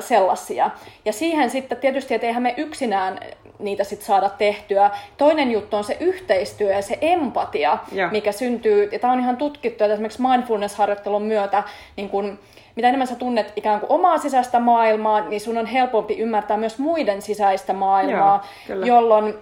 sellaisia. 0.00 0.70
Ja 1.04 1.12
siihen 1.12 1.50
sitten 1.50 1.78
tietysti, 1.78 2.14
että 2.14 2.26
eihän 2.26 2.42
me 2.42 2.54
yksinään 2.56 3.20
niitä 3.58 3.84
sit 3.84 4.02
saada 4.02 4.28
tehtyä. 4.28 4.90
Toinen 5.16 5.50
juttu 5.50 5.76
on 5.76 5.84
se 5.84 5.96
yhteistyö 6.00 6.72
ja 6.72 6.82
se 6.82 6.98
empatia, 7.00 7.78
ja. 7.92 8.08
mikä 8.08 8.32
syntyy, 8.32 8.88
ja 8.92 8.98
tämä 8.98 9.12
on 9.12 9.20
ihan 9.20 9.36
tutkittu, 9.36 9.84
että 9.84 9.94
esimerkiksi 9.94 10.22
mindfulness-harjoittelun 10.22 11.22
myötä, 11.22 11.62
niin 11.96 12.08
kun, 12.08 12.38
mitä 12.76 12.88
enemmän 12.88 13.06
sä 13.06 13.14
tunnet 13.14 13.52
ikään 13.56 13.80
kuin 13.80 13.92
omaa 13.92 14.18
sisäistä 14.18 14.60
maailmaa, 14.60 15.20
niin 15.20 15.40
sun 15.40 15.58
on 15.58 15.66
helpompi 15.66 16.18
ymmärtää 16.18 16.56
myös 16.56 16.78
muiden 16.78 17.22
sisäistä 17.22 17.72
maailmaa, 17.72 18.46
Joo, 18.68 18.84
jolloin 18.84 19.34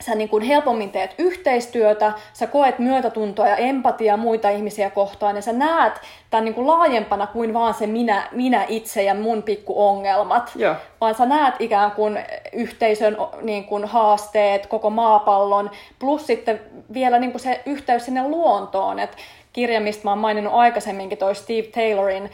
sä 0.00 0.14
niin 0.14 0.28
kuin 0.28 0.42
helpommin 0.42 0.90
teet 0.90 1.14
yhteistyötä, 1.18 2.12
sä 2.32 2.46
koet 2.46 2.78
myötätuntoa 2.78 3.48
ja 3.48 3.56
empatiaa 3.56 4.16
muita 4.16 4.50
ihmisiä 4.50 4.90
kohtaan 4.90 5.36
ja 5.36 5.42
sä 5.42 5.52
näet 5.52 5.92
tämän 6.30 6.44
niin 6.44 6.54
kuin 6.54 6.66
laajempana 6.66 7.26
kuin 7.26 7.54
vaan 7.54 7.74
se 7.74 7.86
minä, 7.86 8.28
minä 8.32 8.64
itse 8.68 9.02
ja 9.02 9.14
mun 9.14 9.42
pikku 9.42 9.86
ongelmat, 9.86 10.52
Joo. 10.54 10.74
vaan 11.00 11.14
sä 11.14 11.26
näet 11.26 11.54
ikään 11.58 11.90
kuin 11.90 12.18
yhteisön 12.52 13.16
niin 13.42 13.64
kuin 13.64 13.84
haasteet, 13.84 14.66
koko 14.66 14.90
maapallon, 14.90 15.70
plus 15.98 16.26
sitten 16.26 16.60
vielä 16.92 17.18
niin 17.18 17.30
kuin 17.30 17.42
se 17.42 17.60
yhteys 17.66 18.04
sinne 18.04 18.28
luontoon, 18.28 18.98
että 18.98 19.16
kirja, 19.52 19.80
mistä 19.80 20.04
mä 20.04 20.10
oon 20.10 20.18
maininnut 20.18 20.54
aikaisemminkin, 20.54 21.18
toi 21.18 21.34
Steve 21.34 21.62
Taylorin 21.62 22.30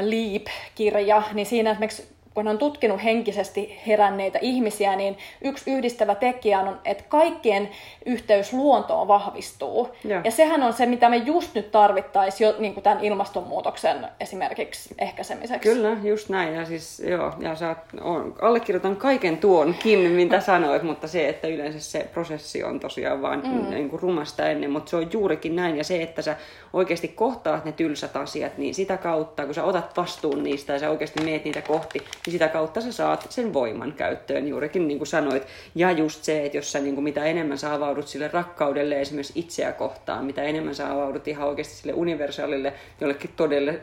Leap-kirja, 0.00 1.22
niin 1.32 1.46
siinä 1.46 1.70
esimerkiksi 1.70 2.15
kun 2.36 2.48
on 2.48 2.58
tutkinut 2.58 3.04
henkisesti 3.04 3.80
heränneitä 3.86 4.38
ihmisiä, 4.42 4.96
niin 4.96 5.18
yksi 5.44 5.70
yhdistävä 5.70 6.14
tekijä 6.14 6.60
on, 6.60 6.80
että 6.84 7.04
kaikkien 7.08 7.68
yhteys 8.06 8.52
luontoon 8.52 9.08
vahvistuu. 9.08 9.88
Ja, 10.04 10.20
ja 10.24 10.30
sehän 10.30 10.62
on 10.62 10.72
se, 10.72 10.86
mitä 10.86 11.08
me 11.08 11.16
just 11.16 11.54
nyt 11.54 11.70
tarvittaisiin 11.70 12.46
jo 12.48 12.54
niin 12.58 12.74
kuin 12.74 12.84
tämän 12.84 13.04
ilmastonmuutoksen 13.04 14.08
esimerkiksi 14.20 14.94
ehkäisemiseksi. 14.98 15.68
Kyllä, 15.68 15.96
just 16.02 16.28
näin. 16.28 16.54
Ja, 16.54 16.64
siis, 16.64 17.00
joo, 17.00 17.32
ja 17.38 17.54
sä 17.54 17.76
on, 18.00 18.34
allekirjoitan 18.42 18.96
kaiken 18.96 19.38
tuonkin, 19.38 19.98
mitä 19.98 20.40
sanoit, 20.40 20.82
mutta 20.82 21.08
se, 21.08 21.28
että 21.28 21.48
yleensä 21.48 21.80
se 21.80 22.08
prosessi 22.12 22.64
on 22.64 22.80
tosiaan 22.80 23.22
vaan 23.22 23.42
mm. 23.46 23.70
niin 23.70 23.90
kuin 23.90 24.02
rumasta 24.02 24.48
ennen, 24.48 24.70
mutta 24.70 24.90
se 24.90 24.96
on 24.96 25.08
juurikin 25.12 25.56
näin. 25.56 25.76
Ja 25.76 25.84
se, 25.84 26.02
että 26.02 26.22
sä 26.22 26.36
oikeasti 26.72 27.08
kohtaat 27.08 27.64
ne 27.64 27.72
tylsät 27.72 28.16
asiat, 28.16 28.58
niin 28.58 28.74
sitä 28.74 28.96
kautta, 28.96 29.44
kun 29.44 29.54
sä 29.54 29.64
otat 29.64 29.96
vastuun 29.96 30.42
niistä 30.42 30.72
ja 30.72 30.78
sä 30.78 30.90
oikeasti 30.90 31.24
meet 31.24 31.44
niitä 31.44 31.62
kohti, 31.62 32.04
niin 32.26 32.32
sitä 32.32 32.48
kautta 32.48 32.80
sä 32.80 32.92
saat 32.92 33.26
sen 33.30 33.52
voiman 33.52 33.92
käyttöön, 33.92 34.48
juurikin 34.48 34.88
niin 34.88 34.98
kuin 34.98 35.08
sanoit. 35.08 35.46
Ja 35.74 35.90
just 35.90 36.24
se, 36.24 36.44
että 36.44 36.58
jos 36.58 36.72
sä 36.72 36.78
niin 36.78 36.94
kuin 36.94 37.04
mitä 37.04 37.24
enemmän 37.24 37.58
sä 37.58 37.74
avaudut 37.74 38.08
sille 38.08 38.28
rakkaudelle 38.28 39.00
esimerkiksi 39.00 39.32
itseä 39.36 39.72
kohtaan, 39.72 40.24
mitä 40.24 40.42
enemmän 40.42 40.74
sä 40.74 40.92
avaudut 40.92 41.28
ihan 41.28 41.48
oikeasti 41.48 41.74
sille 41.74 41.92
universaalille, 41.92 42.72
jollekin 43.00 43.30
todelle, 43.36 43.80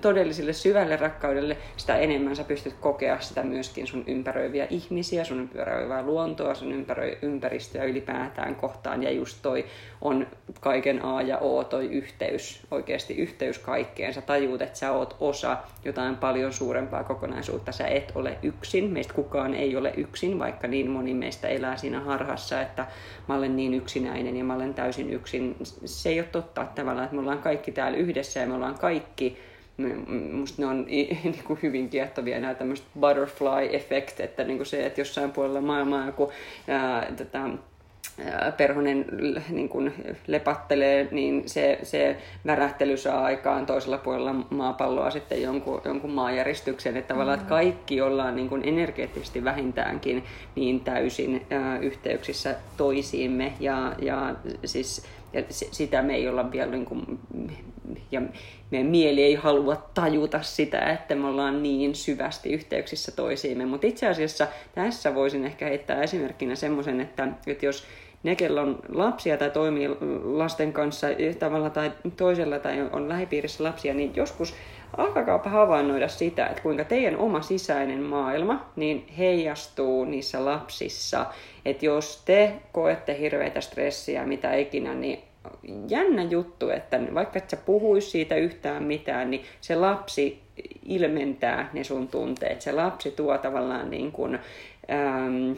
todelliselle 0.00 0.52
syvälle 0.52 0.96
rakkaudelle, 0.96 1.56
sitä 1.76 1.96
enemmän 1.96 2.36
sä 2.36 2.44
pystyt 2.44 2.74
kokea 2.80 3.20
sitä 3.20 3.42
myöskin 3.42 3.86
sun 3.86 4.04
ympäröiviä 4.06 4.66
ihmisiä, 4.70 5.24
sun 5.24 5.40
ympäröivää 5.40 6.02
luontoa, 6.02 6.54
sun 6.54 6.72
ympärö, 6.72 7.16
ympäristöä 7.22 7.84
ylipäätään 7.84 8.54
kohtaan. 8.54 9.02
Ja 9.02 9.10
just 9.10 9.38
toi 9.42 9.64
on 10.00 10.26
kaiken 10.60 11.04
A 11.04 11.22
ja 11.22 11.38
O, 11.38 11.64
toi 11.64 11.86
yhteys, 11.86 12.66
oikeasti 12.70 13.14
yhteys 13.14 13.58
kaikkeen. 13.58 14.14
Sä 14.14 14.20
tajuut, 14.20 14.62
että 14.62 14.78
sä 14.78 14.92
oot 14.92 15.16
osa 15.20 15.56
jotain 15.84 16.16
paljon 16.16 16.52
suurempaa 16.52 17.04
kokonaisuutta. 17.04 17.72
Sä 17.82 17.88
et 17.88 18.12
ole 18.14 18.38
yksin, 18.42 18.90
meistä 18.90 19.14
kukaan 19.14 19.54
ei 19.54 19.76
ole 19.76 19.92
yksin, 19.96 20.38
vaikka 20.38 20.68
niin 20.68 20.90
moni 20.90 21.14
meistä 21.14 21.48
elää 21.48 21.76
siinä 21.76 22.00
harhassa, 22.00 22.60
että 22.60 22.86
mä 23.28 23.34
olen 23.34 23.56
niin 23.56 23.74
yksinäinen 23.74 24.36
ja 24.36 24.44
mä 24.44 24.54
olen 24.54 24.74
täysin 24.74 25.10
yksin. 25.12 25.56
Se 25.84 26.08
ei 26.08 26.20
ole 26.20 26.28
totta 26.32 26.66
tavallaan, 26.74 27.04
että 27.04 27.14
me 27.14 27.20
ollaan 27.20 27.38
kaikki 27.38 27.72
täällä 27.72 27.98
yhdessä 27.98 28.40
ja 28.40 28.46
me 28.46 28.54
ollaan 28.54 28.78
kaikki 28.78 29.38
Musta 30.32 30.62
ne 30.62 30.68
on 30.68 30.86
niin 30.88 31.44
kuin 31.44 31.58
hyvin 31.62 31.88
kiehtovia 31.88 32.40
nämä 32.40 32.54
tämmöiset 32.54 32.86
butterfly 33.00 33.68
effect, 33.70 34.20
että 34.20 34.44
niin 34.44 34.56
kuin 34.56 34.66
se, 34.66 34.86
että 34.86 35.00
jossain 35.00 35.30
puolella 35.30 35.60
maailmaa 35.60 36.06
joku 36.06 36.32
ää, 36.68 37.12
tätä, 37.16 37.48
perhonen 38.56 39.04
niin 39.48 39.68
kun 39.68 39.92
lepattelee, 40.26 41.08
niin 41.10 41.48
se, 41.48 41.78
se 41.82 42.16
värähtely 42.46 42.96
saa 42.96 43.24
aikaan 43.24 43.66
toisella 43.66 43.98
puolella 43.98 44.34
maapalloa 44.50 45.10
sitten 45.10 45.42
jonkun, 45.42 45.80
jonkun 45.84 46.10
maanjäristyksen. 46.10 46.96
Että 46.96 47.14
tavallaan 47.14 47.38
että 47.38 47.54
mm. 47.54 47.56
kaikki 47.56 48.00
ollaan 48.00 48.36
niin 48.36 48.48
kun 48.48 48.64
energeettisesti 48.64 49.44
vähintäänkin 49.44 50.24
niin 50.56 50.80
täysin 50.80 51.46
ää, 51.50 51.78
yhteyksissä 51.78 52.54
toisiimme. 52.76 53.52
Ja, 53.60 53.92
ja, 53.98 54.34
siis, 54.64 55.06
ja 55.32 55.42
sitä 55.48 56.02
me 56.02 56.14
ei 56.14 56.28
olla 56.28 56.52
vielä, 56.52 56.70
niin 56.70 56.84
kun, 56.84 57.18
ja 58.10 58.22
meidän 58.70 58.90
mieli 58.90 59.22
ei 59.22 59.34
halua 59.34 59.88
tajuta 59.94 60.42
sitä, 60.42 60.78
että 60.78 61.14
me 61.14 61.26
ollaan 61.26 61.62
niin 61.62 61.94
syvästi 61.94 62.52
yhteyksissä 62.52 63.12
toisiimme. 63.12 63.66
Mutta 63.66 63.86
itse 63.86 64.08
asiassa 64.08 64.46
tässä 64.74 65.14
voisin 65.14 65.44
ehkä 65.44 65.66
heittää 65.66 66.02
esimerkkinä 66.02 66.54
semmoisen, 66.54 67.00
että, 67.00 67.28
että 67.46 67.66
jos 67.66 67.84
ne, 68.22 68.36
kello 68.36 68.60
on 68.60 68.78
lapsia 68.88 69.36
tai 69.36 69.50
toimii 69.50 69.88
lasten 70.22 70.72
kanssa 70.72 71.06
tavalla 71.38 71.70
tai 71.70 71.92
toisella 72.16 72.58
tai 72.58 72.88
on 72.92 73.08
lähipiirissä 73.08 73.64
lapsia, 73.64 73.94
niin 73.94 74.12
joskus 74.16 74.54
alkakaapa 74.96 75.50
havainnoida 75.50 76.08
sitä, 76.08 76.46
että 76.46 76.62
kuinka 76.62 76.84
teidän 76.84 77.16
oma 77.16 77.42
sisäinen 77.42 78.02
maailma 78.02 78.66
niin 78.76 79.06
heijastuu 79.18 80.04
niissä 80.04 80.44
lapsissa. 80.44 81.26
Että 81.64 81.86
jos 81.86 82.22
te 82.24 82.52
koette 82.72 83.18
hirveitä 83.18 83.60
stressiä, 83.60 84.26
mitä 84.26 84.54
ikinä, 84.54 84.94
niin 84.94 85.22
jännä 85.88 86.22
juttu, 86.22 86.70
että 86.70 87.00
vaikka 87.14 87.38
et 87.38 87.50
sä 87.50 87.56
puhuisi 87.56 88.10
siitä 88.10 88.36
yhtään 88.36 88.82
mitään, 88.82 89.30
niin 89.30 89.44
se 89.60 89.76
lapsi 89.76 90.42
ilmentää 90.86 91.70
ne 91.72 91.84
sun 91.84 92.08
tunteet. 92.08 92.60
Se 92.60 92.72
lapsi 92.72 93.10
tuo 93.10 93.38
tavallaan 93.38 93.90
niin 93.90 94.12
kuin, 94.12 94.38
ähm, 94.90 95.52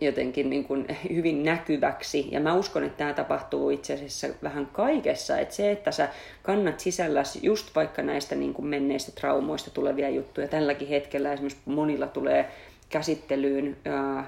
jotenkin 0.00 0.50
niin 0.50 0.64
kuin 0.64 0.86
hyvin 1.10 1.44
näkyväksi. 1.44 2.28
Ja 2.30 2.40
mä 2.40 2.54
uskon, 2.54 2.84
että 2.84 2.98
tämä 2.98 3.12
tapahtuu 3.12 3.70
itse 3.70 3.94
asiassa 3.94 4.28
vähän 4.42 4.66
kaikessa. 4.66 5.38
Että 5.38 5.54
se, 5.54 5.70
että 5.70 5.90
sä 5.90 6.08
kannat 6.42 6.80
sisälläsi 6.80 7.38
just 7.42 7.74
vaikka 7.74 8.02
näistä 8.02 8.34
niin 8.34 8.54
kuin 8.54 8.66
menneistä 8.66 9.12
traumoista 9.12 9.70
tulevia 9.70 10.08
juttuja. 10.08 10.48
Tälläkin 10.48 10.88
hetkellä 10.88 11.32
esimerkiksi 11.32 11.62
monilla 11.64 12.06
tulee 12.06 12.50
käsittelyyn, 12.90 13.76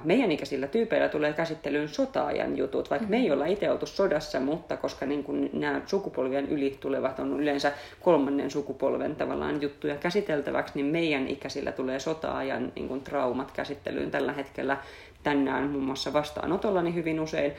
meidän 0.05 0.33
ikäisillä 0.33 0.67
tyypeillä 0.67 1.09
tulee 1.09 1.33
käsittelyyn 1.33 1.89
sotaajan 1.89 2.57
jutut, 2.57 2.91
vaikka 2.91 3.09
me 3.09 3.17
ei 3.17 3.23
mm-hmm. 3.23 3.35
olla 3.35 3.47
itse 3.47 3.71
oltu 3.71 3.87
sodassa, 3.87 4.41
mutta 4.41 4.77
koska 4.77 5.07
niin 5.07 5.25
kuin 5.25 5.51
nämä 5.53 5.81
sukupolvien 5.87 6.49
yli 6.49 6.77
tulevat 6.81 7.19
on 7.19 7.41
yleensä 7.41 7.73
kolmannen 8.01 8.51
sukupolven 8.51 9.17
tavallaan 9.17 9.63
juttuja 9.63 9.97
käsiteltäväksi, 9.97 10.73
niin 10.75 10.87
meidän 10.87 11.29
ikäisillä 11.29 11.73
tulee 11.73 12.01
sotaajan 12.01 12.73
niin 12.77 12.89
kuin 12.89 13.01
traumat 13.01 13.51
käsittelyyn 13.51 14.11
tällä 14.11 14.33
hetkellä 14.33 14.77
tänään 15.23 15.71
muun 15.71 15.85
muassa 15.85 16.13
vastaanotollani 16.13 16.95
hyvin 16.95 17.21
usein, 17.21 17.53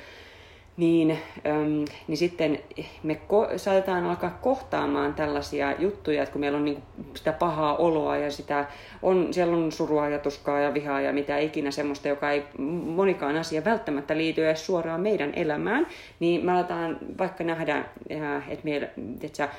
niin, 0.78 1.12
äm, 1.46 1.86
niin 2.08 2.18
sitten 2.18 2.60
me 3.04 3.22
ko- 3.28 3.58
saatetaan 3.58 4.06
alkaa 4.06 4.40
kohtaamaan 4.42 5.14
tällaisia 5.14 5.72
juttuja, 5.80 6.24
että 6.24 6.34
kun 6.34 6.40
meillä 6.40 6.58
on 6.58 6.66
niin 6.66 6.84
sitä 7.16 7.34
pahaa 7.34 7.76
oloa 7.76 8.18
ja 8.18 8.32
sitä 8.32 8.66
on, 9.02 9.34
siellä 9.34 9.58
on 9.58 9.72
surua 9.72 10.10
ja 10.10 10.20
tuskaa 10.20 10.60
ja 10.60 10.74
vihaa 10.74 11.02
ja 11.02 11.14
mitä 11.14 11.38
ikinä 11.38 11.72
semmoista, 11.72 12.08
joka 12.08 12.32
ei 12.32 12.44
monikaan 12.86 13.38
asia 13.38 13.66
välttämättä 13.66 14.18
liity 14.18 14.46
edes 14.46 14.66
suoraan 14.66 15.02
meidän 15.02 15.34
elämään, 15.36 15.88
niin 16.20 16.46
me 16.46 16.52
aletaan 16.52 16.98
vaikka 17.18 17.44
nähdä, 17.44 17.78
äh, 18.12 18.50
että, 18.50 18.66
meillä, 18.66 18.88
että 19.22 19.50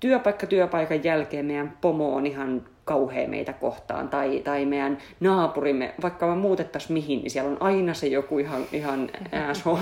työpaikka 0.00 0.46
työpaikan 0.46 1.04
jälkeen 1.04 1.46
meidän 1.46 1.76
pomo 1.80 2.14
on 2.14 2.26
ihan 2.26 2.62
kauhea 2.84 3.28
meitä 3.28 3.52
kohtaan, 3.52 4.08
tai, 4.08 4.40
tai 4.44 4.64
meidän 4.64 4.98
naapurimme, 5.20 5.94
vaikka 6.02 6.26
me 6.26 6.34
muutettaisiin 6.34 6.92
mihin, 6.92 7.18
niin 7.18 7.30
siellä 7.30 7.50
on 7.50 7.62
aina 7.62 7.94
se 7.94 8.06
joku 8.06 8.38
ihan, 8.38 8.62
ihan 8.72 9.10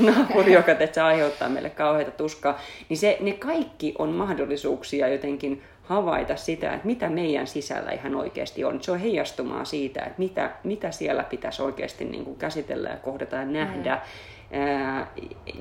naapuri, 0.01 0.53
joka 0.53 0.73
se 0.93 1.01
aiheuttaa 1.01 1.49
meille 1.49 1.71
kauheita 1.71 2.11
tuskaa, 2.11 2.59
niin 2.89 2.99
se, 2.99 3.19
ne 3.21 3.33
kaikki 3.33 3.95
on 3.99 4.09
mahdollisuuksia 4.09 5.09
jotenkin 5.09 5.63
havaita 5.83 6.37
sitä, 6.37 6.75
että 6.75 6.87
mitä 6.87 7.09
meidän 7.09 7.47
sisällä 7.47 7.91
ihan 7.91 8.15
oikeasti 8.15 8.65
on. 8.65 8.83
Se 8.83 8.93
on 8.93 8.99
heijastumaa 8.99 9.65
siitä, 9.65 10.01
että 10.01 10.19
mitä, 10.19 10.51
mitä 10.65 10.91
siellä 10.91 11.23
pitäisi 11.23 11.63
oikeasti 11.63 12.05
niin 12.05 12.25
kuin 12.25 12.37
käsitellä 12.37 12.89
ja 12.89 12.97
kohdata 12.97 13.37
ja 13.37 13.45
nähdä. 13.45 13.95
Mm 13.95 14.36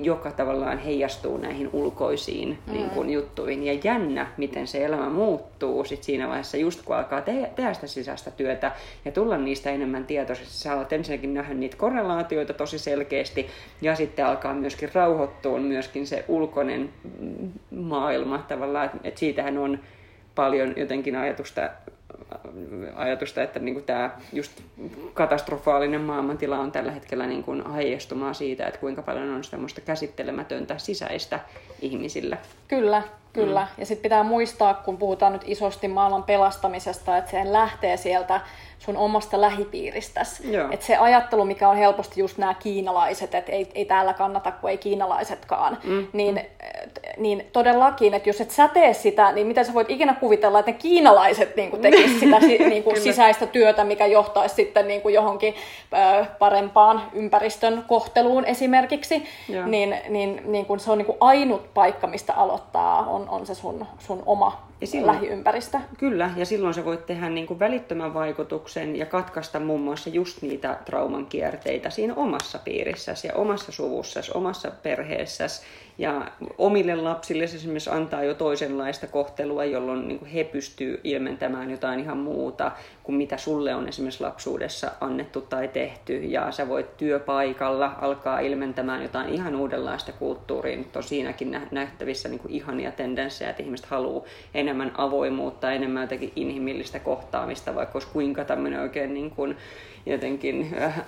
joka 0.00 0.30
tavallaan 0.30 0.78
heijastuu 0.78 1.36
näihin 1.36 1.70
ulkoisiin 1.72 2.58
mm. 2.66 2.72
niin 2.72 2.90
kuin, 2.90 3.10
juttuihin. 3.10 3.64
Ja 3.64 3.72
jännä, 3.84 4.26
miten 4.36 4.66
se 4.66 4.84
elämä 4.84 5.08
muuttuu 5.08 5.84
sit 5.84 6.02
siinä 6.02 6.28
vaiheessa, 6.28 6.56
just 6.56 6.82
kun 6.82 6.96
alkaa 6.96 7.20
te- 7.20 7.50
tehdä 7.56 7.74
sitä 7.74 7.86
sisäistä 7.86 8.30
työtä 8.30 8.72
ja 9.04 9.12
tulla 9.12 9.38
niistä 9.38 9.70
enemmän 9.70 10.04
tietoisesti. 10.04 10.54
Sä 10.54 10.72
alat 10.72 10.92
ensinnäkin 10.92 11.34
nähdä 11.34 11.54
niitä 11.54 11.76
korrelaatioita 11.76 12.52
tosi 12.52 12.78
selkeästi 12.78 13.46
ja 13.82 13.94
sitten 13.94 14.26
alkaa 14.26 14.54
myöskin 14.54 14.90
rauhoittua 14.94 15.58
myöskin 15.58 16.06
se 16.06 16.24
ulkoinen 16.28 16.90
maailma 17.70 18.38
tavallaan, 18.38 18.90
että 19.04 19.20
siitähän 19.20 19.58
on 19.58 19.78
paljon 20.34 20.74
jotenkin 20.76 21.16
ajatusta 21.16 21.70
ajatusta, 22.94 23.42
että 23.42 23.58
niin 23.58 23.74
kuin 23.74 23.84
tämä 23.84 24.10
just 24.32 24.52
katastrofaalinen 25.14 26.00
maailmantila 26.00 26.58
on 26.58 26.72
tällä 26.72 26.92
hetkellä 26.92 27.26
niin 27.26 27.44
kuin 27.44 27.70
heijastumaa 27.70 28.32
siitä, 28.32 28.66
että 28.66 28.80
kuinka 28.80 29.02
paljon 29.02 29.30
on 29.30 29.44
semmoista 29.44 29.80
käsittelemätöntä 29.80 30.78
sisäistä 30.78 31.40
ihmisillä. 31.80 32.36
Kyllä, 32.68 33.02
kyllä. 33.32 33.60
Mm. 33.60 33.80
Ja 33.80 33.86
sitten 33.86 34.02
pitää 34.02 34.22
muistaa, 34.22 34.74
kun 34.74 34.96
puhutaan 34.98 35.32
nyt 35.32 35.42
isosti 35.44 35.88
maailman 35.88 36.22
pelastamisesta, 36.22 37.16
että 37.16 37.30
se 37.30 37.52
lähtee 37.52 37.96
sieltä 37.96 38.40
sun 38.78 38.96
omasta 38.96 39.40
lähipiiristäsi. 39.40 40.56
Että 40.70 40.86
se 40.86 40.96
ajattelu, 40.96 41.44
mikä 41.44 41.68
on 41.68 41.76
helposti 41.76 42.20
just 42.20 42.38
nämä 42.38 42.54
kiinalaiset, 42.54 43.34
että 43.34 43.52
ei, 43.52 43.70
ei 43.74 43.84
täällä 43.84 44.14
kannata, 44.14 44.52
kun 44.52 44.70
ei 44.70 44.78
kiinalaisetkaan, 44.78 45.78
mm. 45.84 46.06
niin, 46.12 46.34
mm. 46.34 46.40
Niin 47.16 47.46
todellakin, 47.52 48.14
että 48.14 48.28
jos 48.28 48.40
et 48.40 48.50
sä 48.50 48.68
tee 48.68 48.94
sitä, 48.94 49.32
niin 49.32 49.46
miten 49.46 49.64
sä 49.64 49.74
voit 49.74 49.90
ikinä 49.90 50.14
kuvitella, 50.14 50.58
että 50.58 50.70
ne 50.70 50.78
kiinalaiset 50.78 51.56
niin 51.56 51.80
tekisivät 51.80 52.42
sitä 52.48 52.68
niin 52.68 52.82
kuin 52.82 53.00
sisäistä 53.00 53.46
työtä, 53.46 53.84
mikä 53.84 54.06
johtaisi 54.06 54.54
sitten 54.54 54.88
niin 54.88 55.02
kuin 55.02 55.14
johonkin 55.14 55.54
ö, 55.92 56.26
parempaan 56.38 57.02
ympäristön 57.12 57.84
kohteluun 57.88 58.44
esimerkiksi, 58.44 59.22
niin, 59.66 59.96
niin, 60.08 60.42
niin 60.44 60.66
kuin 60.66 60.80
se 60.80 60.90
on 60.90 60.98
niin 60.98 61.06
kuin 61.06 61.18
ainut 61.20 61.74
paikka, 61.74 62.06
mistä 62.06 62.34
aloittaa, 62.34 63.06
on, 63.06 63.28
on 63.28 63.46
se 63.46 63.54
sun, 63.54 63.86
sun 63.98 64.22
oma 64.26 64.66
ja 64.80 64.86
silloin, 64.86 65.14
lähiympäristö. 65.16 65.78
Kyllä, 65.98 66.30
ja 66.36 66.46
silloin 66.46 66.74
sä 66.74 66.84
voit 66.84 67.06
tehdä 67.06 67.28
niin 67.28 67.46
kuin 67.46 67.58
välittömän 67.58 68.14
vaikutuksen 68.14 68.96
ja 68.96 69.06
katkaista 69.06 69.60
muun 69.60 69.80
muassa 69.80 70.10
just 70.10 70.42
niitä 70.42 70.78
trauman 70.84 71.26
kierteitä 71.26 71.90
siinä 71.90 72.14
omassa 72.14 72.58
piirissäsi 72.58 73.26
ja 73.26 73.34
omassa 73.34 73.72
suvussasi, 73.72 74.32
omassa 74.34 74.70
perheessäsi 74.82 75.62
ja 75.98 76.32
omille 76.58 76.96
lapsille 76.96 77.44
esimerkiksi 77.44 77.90
antaa 77.90 78.22
jo 78.22 78.34
toisenlaista 78.34 79.06
kohtelua, 79.06 79.64
jolloin 79.64 80.08
niin 80.08 80.18
kuin 80.18 80.30
he 80.30 80.44
pystyvät 80.44 81.00
ilmentämään 81.04 81.70
jotain 81.70 82.00
ihan 82.00 82.18
muuta 82.18 82.72
kuin 83.06 83.16
mitä 83.16 83.36
sulle 83.36 83.74
on 83.74 83.88
esimerkiksi 83.88 84.22
lapsuudessa 84.22 84.90
annettu 85.00 85.40
tai 85.40 85.68
tehty. 85.68 86.16
Ja 86.16 86.52
sä 86.52 86.68
voit 86.68 86.96
työpaikalla 86.96 87.92
alkaa 88.00 88.40
ilmentämään 88.40 89.02
jotain 89.02 89.28
ihan 89.28 89.56
uudenlaista 89.56 90.12
kulttuuria. 90.12 90.76
Nyt 90.76 90.96
on 90.96 91.02
siinäkin 91.02 91.60
nähtävissä 91.70 92.28
niin 92.28 92.38
kuin 92.38 92.52
ihania 92.52 92.92
tendenssejä, 92.92 93.50
että 93.50 93.62
ihmiset 93.62 93.86
haluaa 93.86 94.24
enemmän 94.54 94.92
avoimuutta, 94.98 95.72
enemmän 95.72 96.02
jotenkin 96.02 96.32
inhimillistä 96.36 96.98
kohtaamista, 96.98 97.74
vaikka 97.74 97.96
olisi 97.96 98.08
kuinka 98.12 98.44
tämmöinen 98.44 98.80
oikein 98.80 99.14
niin 99.14 99.30
kuin 99.30 99.56
jotenkin 100.06 100.76
äh, 100.82 101.04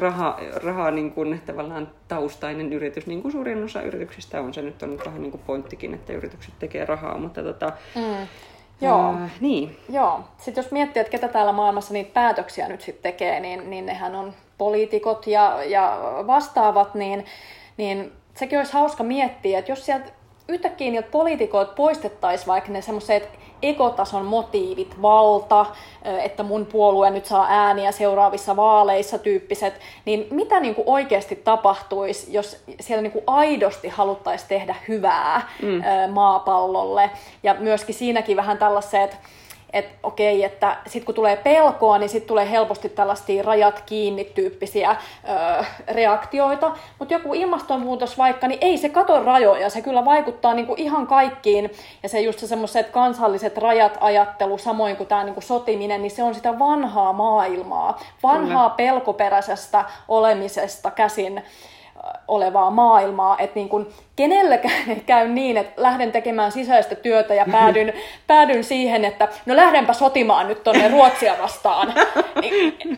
raha, 0.00 0.40
raha 0.54 0.90
niin 0.90 1.12
kuin, 1.12 1.42
tavallaan 1.46 1.88
taustainen 2.08 2.72
yritys, 2.72 3.06
niin 3.06 3.22
kuin 3.22 3.32
suurin 3.32 3.64
osa 3.64 3.82
yrityksistä 3.82 4.40
on. 4.40 4.54
Se 4.54 4.62
nyt 4.62 4.82
on 4.82 4.98
vähän 5.06 5.22
niin 5.22 5.30
kuin 5.30 5.42
pointtikin, 5.46 5.94
että 5.94 6.12
yritykset 6.12 6.54
tekee 6.58 6.84
rahaa, 6.84 7.18
mutta 7.18 7.42
tota, 7.42 7.72
mm. 7.94 8.26
Joo. 8.82 9.14
Äh, 9.14 9.30
niin. 9.40 9.78
Joo. 9.88 10.20
Sitten 10.38 10.64
jos 10.64 10.72
miettii, 10.72 11.00
että 11.00 11.10
ketä 11.10 11.28
täällä 11.28 11.52
maailmassa 11.52 11.92
niitä 11.92 12.10
päätöksiä 12.14 12.68
nyt 12.68 12.80
sitten 12.80 13.12
tekee, 13.12 13.40
niin, 13.40 13.70
niin 13.70 13.86
nehän 13.86 14.14
on 14.14 14.34
poliitikot 14.58 15.26
ja, 15.26 15.64
ja 15.64 15.98
vastaavat, 16.26 16.94
niin, 16.94 17.24
niin 17.76 18.12
sekin 18.34 18.58
olisi 18.58 18.72
hauska 18.72 19.04
miettiä, 19.04 19.58
että 19.58 19.72
jos 19.72 19.86
sieltä 19.86 20.10
yhtäkkiä 20.48 20.90
niiltä 20.90 21.08
poliitikoilta 21.10 21.72
poistettaisiin 21.72 22.46
vaikka 22.46 22.72
ne 22.72 22.82
semmoiset 22.82 23.28
ekotason 23.62 24.24
motiivit, 24.24 25.02
valta, 25.02 25.66
että 26.22 26.42
mun 26.42 26.66
puolue 26.66 27.10
nyt 27.10 27.26
saa 27.26 27.46
ääniä 27.50 27.92
seuraavissa 27.92 28.56
vaaleissa 28.56 29.18
tyyppiset, 29.18 29.74
niin 30.04 30.26
mitä 30.30 30.60
niin 30.60 30.74
kuin 30.74 30.88
oikeasti 30.88 31.36
tapahtuisi, 31.36 32.32
jos 32.32 32.62
siellä 32.80 33.02
niin 33.02 33.12
kuin 33.12 33.24
aidosti 33.26 33.88
haluttaisiin 33.88 34.48
tehdä 34.48 34.74
hyvää 34.88 35.48
mm. 35.62 36.12
maapallolle? 36.12 37.10
Ja 37.42 37.54
myöskin 37.54 37.94
siinäkin 37.94 38.36
vähän 38.36 38.58
tällaiset, 38.58 39.16
että 39.72 39.94
okei, 40.02 40.44
että 40.44 40.76
sitten 40.86 41.04
kun 41.06 41.14
tulee 41.14 41.36
pelkoa, 41.36 41.98
niin 41.98 42.08
sitten 42.08 42.28
tulee 42.28 42.50
helposti 42.50 42.88
tällaisia 42.88 43.42
rajat 43.42 43.82
kiinni 43.86 44.24
tyyppisiä 44.24 44.90
ö, 44.90 45.64
reaktioita. 45.88 46.72
Mutta 46.98 47.14
joku 47.14 47.34
ilmastonmuutos 47.34 48.18
vaikka, 48.18 48.48
niin 48.48 48.58
ei 48.60 48.78
se 48.78 48.88
kato 48.88 49.24
rajoja, 49.24 49.70
se 49.70 49.82
kyllä 49.82 50.04
vaikuttaa 50.04 50.54
niinku 50.54 50.74
ihan 50.78 51.06
kaikkiin. 51.06 51.70
Ja 52.02 52.08
se 52.08 52.20
just 52.20 52.38
se 52.38 52.46
semmoiset 52.46 52.90
kansalliset 52.90 53.58
rajat 53.58 53.98
ajattelu, 54.00 54.58
samoin 54.58 54.96
kuin 54.96 55.06
tämä 55.06 55.24
niinku 55.24 55.40
sotiminen, 55.40 56.02
niin 56.02 56.10
se 56.10 56.22
on 56.22 56.34
sitä 56.34 56.58
vanhaa 56.58 57.12
maailmaa, 57.12 58.00
vanhaa 58.22 58.70
kyllä. 58.70 58.76
pelkoperäisestä 58.76 59.84
olemisesta 60.08 60.90
käsin 60.90 61.42
olevaa 62.28 62.70
maailmaa, 62.70 63.38
että 63.38 63.54
niin 63.54 63.68
kuin 63.68 63.86
kenellekään 64.16 64.90
ei 64.90 65.02
käy 65.06 65.28
niin, 65.28 65.56
että 65.56 65.82
lähden 65.82 66.12
tekemään 66.12 66.52
sisäistä 66.52 66.94
työtä 66.94 67.34
ja 67.34 67.46
päädyn, 67.52 67.92
päädyn 68.26 68.64
siihen, 68.64 69.04
että 69.04 69.28
no 69.46 69.56
lähdenpä 69.56 69.92
sotimaan 69.92 70.48
nyt 70.48 70.64
tuonne 70.64 70.88
Ruotsia 70.88 71.34
vastaan. 71.42 71.94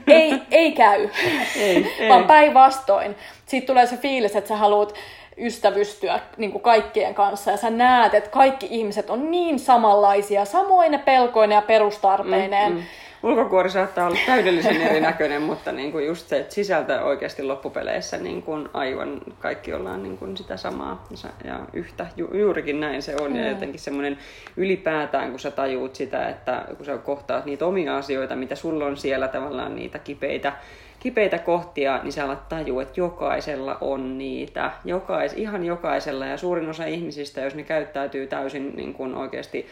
Ei, 0.06 0.42
ei 0.50 0.72
käy, 0.72 1.08
ei, 1.56 1.94
ei. 1.98 2.08
vaan 2.08 2.24
päinvastoin. 2.24 3.16
Siitä 3.46 3.66
tulee 3.66 3.86
se 3.86 3.96
fiilis, 3.96 4.36
että 4.36 4.48
sä 4.48 4.56
haluat 4.56 4.94
ystävystyä 5.38 6.20
niin 6.36 6.52
kuin 6.52 6.62
kaikkien 6.62 7.14
kanssa 7.14 7.50
ja 7.50 7.56
sä 7.56 7.70
näet, 7.70 8.14
että 8.14 8.30
kaikki 8.30 8.66
ihmiset 8.70 9.10
on 9.10 9.30
niin 9.30 9.58
samanlaisia, 9.58 10.44
samoin 10.44 11.00
pelkoinen 11.04 11.56
ja 11.56 11.62
perustarpeineen. 11.62 12.72
Mm, 12.72 12.78
mm 12.78 12.84
ulkokuori 13.24 13.70
saattaa 13.70 14.06
olla 14.06 14.18
täydellisen 14.26 14.82
erinäköinen, 14.82 15.42
mutta 15.42 15.72
niin 15.72 15.92
kuin 15.92 16.06
just 16.06 16.28
se, 16.28 16.38
että 16.38 16.54
sisältö 16.54 17.00
oikeasti 17.00 17.42
loppupeleissä 17.42 18.16
niin 18.16 18.42
kuin 18.42 18.68
aivan 18.72 19.20
kaikki 19.38 19.72
ollaan 19.72 20.02
niin 20.02 20.18
kuin 20.18 20.36
sitä 20.36 20.56
samaa 20.56 21.04
ja 21.44 21.60
yhtä. 21.72 22.06
Ju, 22.16 22.30
juurikin 22.34 22.80
näin 22.80 23.02
se 23.02 23.16
on. 23.20 23.30
Mm. 23.30 23.36
Ja 23.36 23.48
jotenkin 23.48 23.80
semmoinen 23.80 24.18
ylipäätään, 24.56 25.30
kun 25.30 25.40
sä 25.40 25.50
tajuut 25.50 25.94
sitä, 25.94 26.28
että 26.28 26.64
kun 26.76 26.86
sä 26.86 26.98
kohtaat 26.98 27.44
niitä 27.44 27.66
omia 27.66 27.96
asioita, 27.96 28.36
mitä 28.36 28.54
sulla 28.54 28.86
on 28.86 28.96
siellä 28.96 29.28
tavallaan 29.28 29.76
niitä 29.76 29.98
kipeitä, 29.98 30.52
kipeitä 31.00 31.38
kohtia, 31.38 32.00
niin 32.02 32.12
sä 32.12 32.24
alat 32.24 32.48
tajua, 32.48 32.82
että 32.82 33.00
jokaisella 33.00 33.78
on 33.80 34.18
niitä. 34.18 34.70
Jokais, 34.84 35.32
ihan 35.32 35.64
jokaisella. 35.64 36.26
Ja 36.26 36.36
suurin 36.36 36.68
osa 36.68 36.84
ihmisistä, 36.84 37.40
jos 37.40 37.54
ne 37.54 37.62
käyttäytyy 37.62 38.26
täysin 38.26 38.72
niin 38.76 38.94
kuin 38.94 39.14
oikeasti 39.14 39.66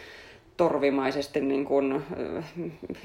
torvimaisesti, 0.57 1.41
niin, 1.41 1.65
kun, 1.65 2.05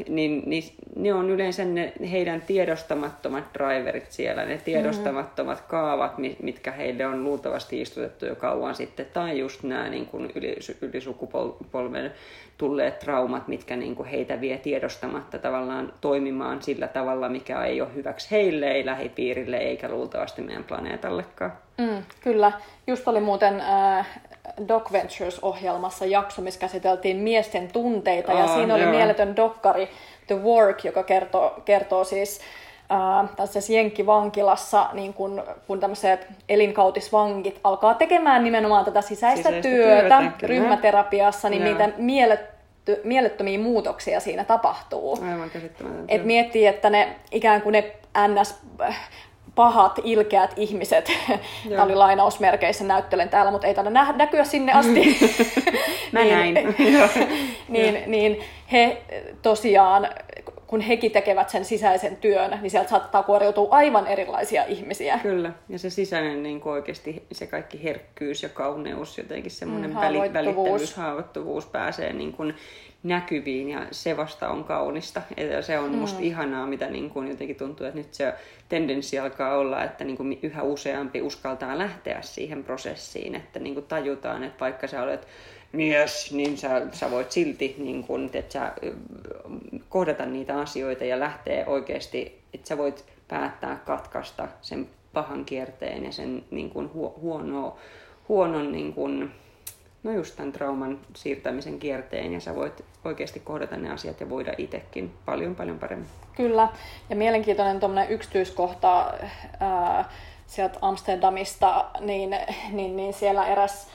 niin, 0.08 0.44
niin 0.46 0.64
ne 0.96 1.14
on 1.14 1.30
yleensä 1.30 1.66
ne 1.66 1.94
heidän 2.12 2.42
tiedostamattomat 2.42 3.44
driverit 3.54 4.12
siellä, 4.12 4.46
ne 4.46 4.58
tiedostamattomat 4.58 5.58
mm-hmm. 5.58 5.70
kaavat, 5.70 6.14
mitkä 6.42 6.72
heille 6.72 7.06
on 7.06 7.24
luultavasti 7.24 7.82
istutettu 7.82 8.26
jo 8.26 8.36
kauan 8.36 8.76
sitten, 8.76 9.06
tai 9.14 9.40
just 9.40 9.64
nämä 9.64 9.90
niin 9.90 10.06
kuin 10.06 10.32
yli, 10.36 10.58
ylisukupolven 10.82 12.12
tulleet 12.58 13.00
traumat, 13.00 13.48
mitkä 13.48 13.76
niin 13.76 13.96
kuin 13.96 14.10
heitä 14.10 14.42
vie 14.42 14.58
tiedostamatta 14.58 15.38
tavallaan 15.38 15.94
toimimaan 16.02 16.62
sillä 16.62 16.88
tavalla, 16.88 17.30
mikä 17.30 17.64
ei 17.64 17.82
ole 17.82 17.94
hyväksi 17.96 18.32
heille, 18.32 18.68
ei 18.68 18.86
lähipiirille 18.86 19.58
eikä 19.58 19.90
luultavasti 19.90 20.42
meidän 20.42 20.64
planeetallekaan. 20.64 21.54
Mm, 21.78 22.04
kyllä. 22.22 22.52
Just 22.88 23.08
oli 23.08 23.20
muuten 23.20 23.60
äh, 23.60 24.08
Doc 24.68 24.92
Ventures-ohjelmassa 24.92 26.06
jakso, 26.06 26.42
missä 26.42 26.60
käsiteltiin 26.60 27.18
miesten 27.18 27.72
tunteita, 27.72 28.32
ja 28.32 28.48
siinä 28.48 28.74
oli 28.74 28.84
joo. 28.84 28.92
mieletön 28.92 29.36
dokkari 29.36 29.90
The 30.28 30.36
Work, 30.36 30.86
joka 30.86 31.04
kertoo, 31.04 31.62
kertoo 31.66 32.04
siis 32.04 32.40
äh, 32.92 33.30
tässä 33.36 33.74
Jenkki-vankilassa, 33.74 34.90
niin 34.94 35.14
kun, 35.14 35.44
kun 35.68 35.80
tämmöiset 35.80 36.28
elinkautisvangit 36.50 37.60
alkaa 37.64 37.94
tekemään 37.94 38.44
nimenomaan 38.44 38.86
tätä 38.86 39.02
sisäistä, 39.02 39.50
sisäistä 39.50 39.70
työtä, 39.70 40.20
työtä 40.20 40.48
ryhmäterapiassa, 40.48 41.50
niin 41.50 41.62
joo. 41.62 41.72
niitä 41.72 41.90
mieletty, 41.98 43.02
mielettömiä 43.04 43.60
muutoksia 43.60 44.20
siinä 44.20 44.44
tapahtuu. 44.44 45.20
Aivan 45.32 45.52
Et 46.08 46.26
miettii, 46.26 46.68
että 46.68 46.90
ne 46.90 47.16
ikään 47.32 47.62
kuin 47.62 47.74
ne 47.74 47.94
ns 48.28 48.56
pahat, 49.58 50.00
ilkeät 50.04 50.54
ihmiset, 50.56 51.12
tämä 51.70 51.84
oli 51.84 51.96
lainausmerkeissä, 51.96 52.84
näyttelen 52.84 53.30
täällä, 53.30 53.52
mutta 53.52 53.68
ei 53.68 53.74
tänne 53.74 53.92
nä- 53.92 54.14
näkyä 54.18 54.44
sinne 54.44 54.72
asti. 54.74 55.18
Mä 56.12 56.20
niin, 56.20 56.34
näin. 56.34 56.76
niin, 57.70 58.04
niin 58.08 58.40
he 58.72 59.02
tosiaan, 59.42 60.10
kun 60.68 60.82
hekin 60.82 61.12
tekevät 61.12 61.50
sen 61.50 61.66
sisäisen 61.66 62.18
työn, 62.18 62.60
niin 62.62 62.72
sieltä 62.72 62.90
saattaa 62.90 63.24
kuoriutua 63.24 63.68
aivan 63.72 64.08
erilaisia 64.08 64.66
ihmisiä. 64.66 65.20
Kyllä, 65.24 65.52
ja 65.70 65.80
se 65.80 65.90
sisäinen 65.90 66.44
niin 66.44 66.62
oikeasti 66.66 67.24
se 67.32 67.48
kaikki 67.48 67.84
herkkyys 67.84 68.44
ja 68.44 68.50
kauneus, 68.50 69.18
jotenkin 69.18 69.52
semmoinen 69.52 69.90
mm, 69.90 69.96
välittävyys, 69.96 70.96
haavoittuvuus 70.96 71.66
pääsee 71.66 72.14
niin 72.14 72.34
kuin 72.34 72.54
näkyviin 73.08 73.70
ja 73.70 73.88
se 73.92 74.18
vasta 74.18 74.50
on 74.50 74.64
kaunista. 74.64 75.22
Ja 75.38 75.62
se 75.62 75.80
on 75.80 75.92
mm. 75.92 75.98
musta 75.98 76.20
ihanaa, 76.22 76.68
mitä 76.68 76.90
niin 76.90 77.10
kuin 77.10 77.28
jotenkin 77.28 77.56
tuntuu, 77.56 77.86
että 77.86 78.00
nyt 78.00 78.14
se 78.14 78.34
tendenssi 78.70 79.20
alkaa 79.20 79.58
olla, 79.58 79.84
että 79.84 80.04
niin 80.04 80.18
kuin 80.18 80.40
yhä 80.44 80.64
useampi 80.64 81.22
uskaltaa 81.22 81.78
lähteä 81.78 82.22
siihen 82.22 82.64
prosessiin, 82.64 83.36
että 83.36 83.60
niin 83.60 83.74
kuin 83.74 83.86
tajutaan, 83.86 84.44
että 84.44 84.60
vaikka 84.60 84.88
sä 84.88 85.04
olet 85.04 85.28
mies, 85.72 86.34
niin 86.34 86.58
sä, 86.58 86.82
sä 86.92 87.12
voit 87.12 87.32
silti 87.32 87.76
niin 87.78 88.04
kun, 88.04 88.30
että 88.34 88.54
sä, 88.54 88.74
kohdata 89.90 90.26
niitä 90.26 90.60
asioita 90.60 91.06
ja 91.06 91.20
lähteä 91.20 91.66
oikeasti, 91.66 92.42
että 92.54 92.68
sä 92.68 92.78
voit 92.78 93.06
päättää 93.28 93.80
katkaista 93.86 94.48
sen 94.62 94.88
pahan 95.14 95.46
kierteen 95.46 96.06
ja 96.06 96.12
sen 96.12 96.44
niin 96.52 96.70
kun, 96.70 96.92
huono, 96.94 97.78
huonon 98.30 98.72
niin 98.72 98.94
kun, 98.94 99.32
no 100.08 100.14
just 100.14 100.36
tämän 100.36 100.52
trauman 100.52 101.00
siirtämisen 101.16 101.80
kierteen 101.80 102.34
ja 102.34 102.40
sä 102.40 102.56
voit 102.56 102.86
oikeasti 103.06 103.40
kohdata 103.40 103.78
ne 103.78 103.92
asiat 103.92 104.20
ja 104.20 104.30
voida 104.30 104.54
itsekin 104.58 105.14
paljon 105.26 105.56
paljon 105.56 105.80
paremmin. 105.80 106.08
Kyllä, 106.36 106.68
ja 107.10 107.16
mielenkiintoinen 107.16 107.80
tuommoinen 107.80 108.10
yksityiskohta 108.10 109.14
ää, 109.60 110.10
sieltä 110.48 110.78
Amsterdamista, 110.82 111.86
niin, 112.00 112.38
niin, 112.72 112.96
niin 112.96 113.14
siellä 113.14 113.48
eräs 113.48 113.88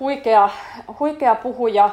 huikea, 0.00 0.48
huikea 1.00 1.34
puhuja, 1.34 1.90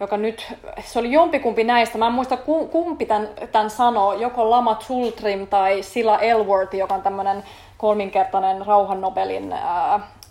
joka 0.00 0.16
nyt, 0.16 0.54
se 0.84 0.98
oli 0.98 1.12
jompikumpi 1.12 1.64
näistä, 1.64 1.98
mä 1.98 2.06
en 2.06 2.12
muista 2.12 2.36
kumpi 2.70 3.06
tämän, 3.06 3.28
tämän 3.52 3.70
sanoo, 3.70 4.12
joko 4.12 4.50
Lama 4.50 4.78
Tultrim 4.86 5.46
tai 5.46 5.82
Sila 5.82 6.18
Elworth, 6.18 6.74
joka 6.74 6.94
on 6.94 7.02
tämmöinen 7.02 7.44
kolminkertainen 7.78 8.66
rauhannobelin 8.66 9.54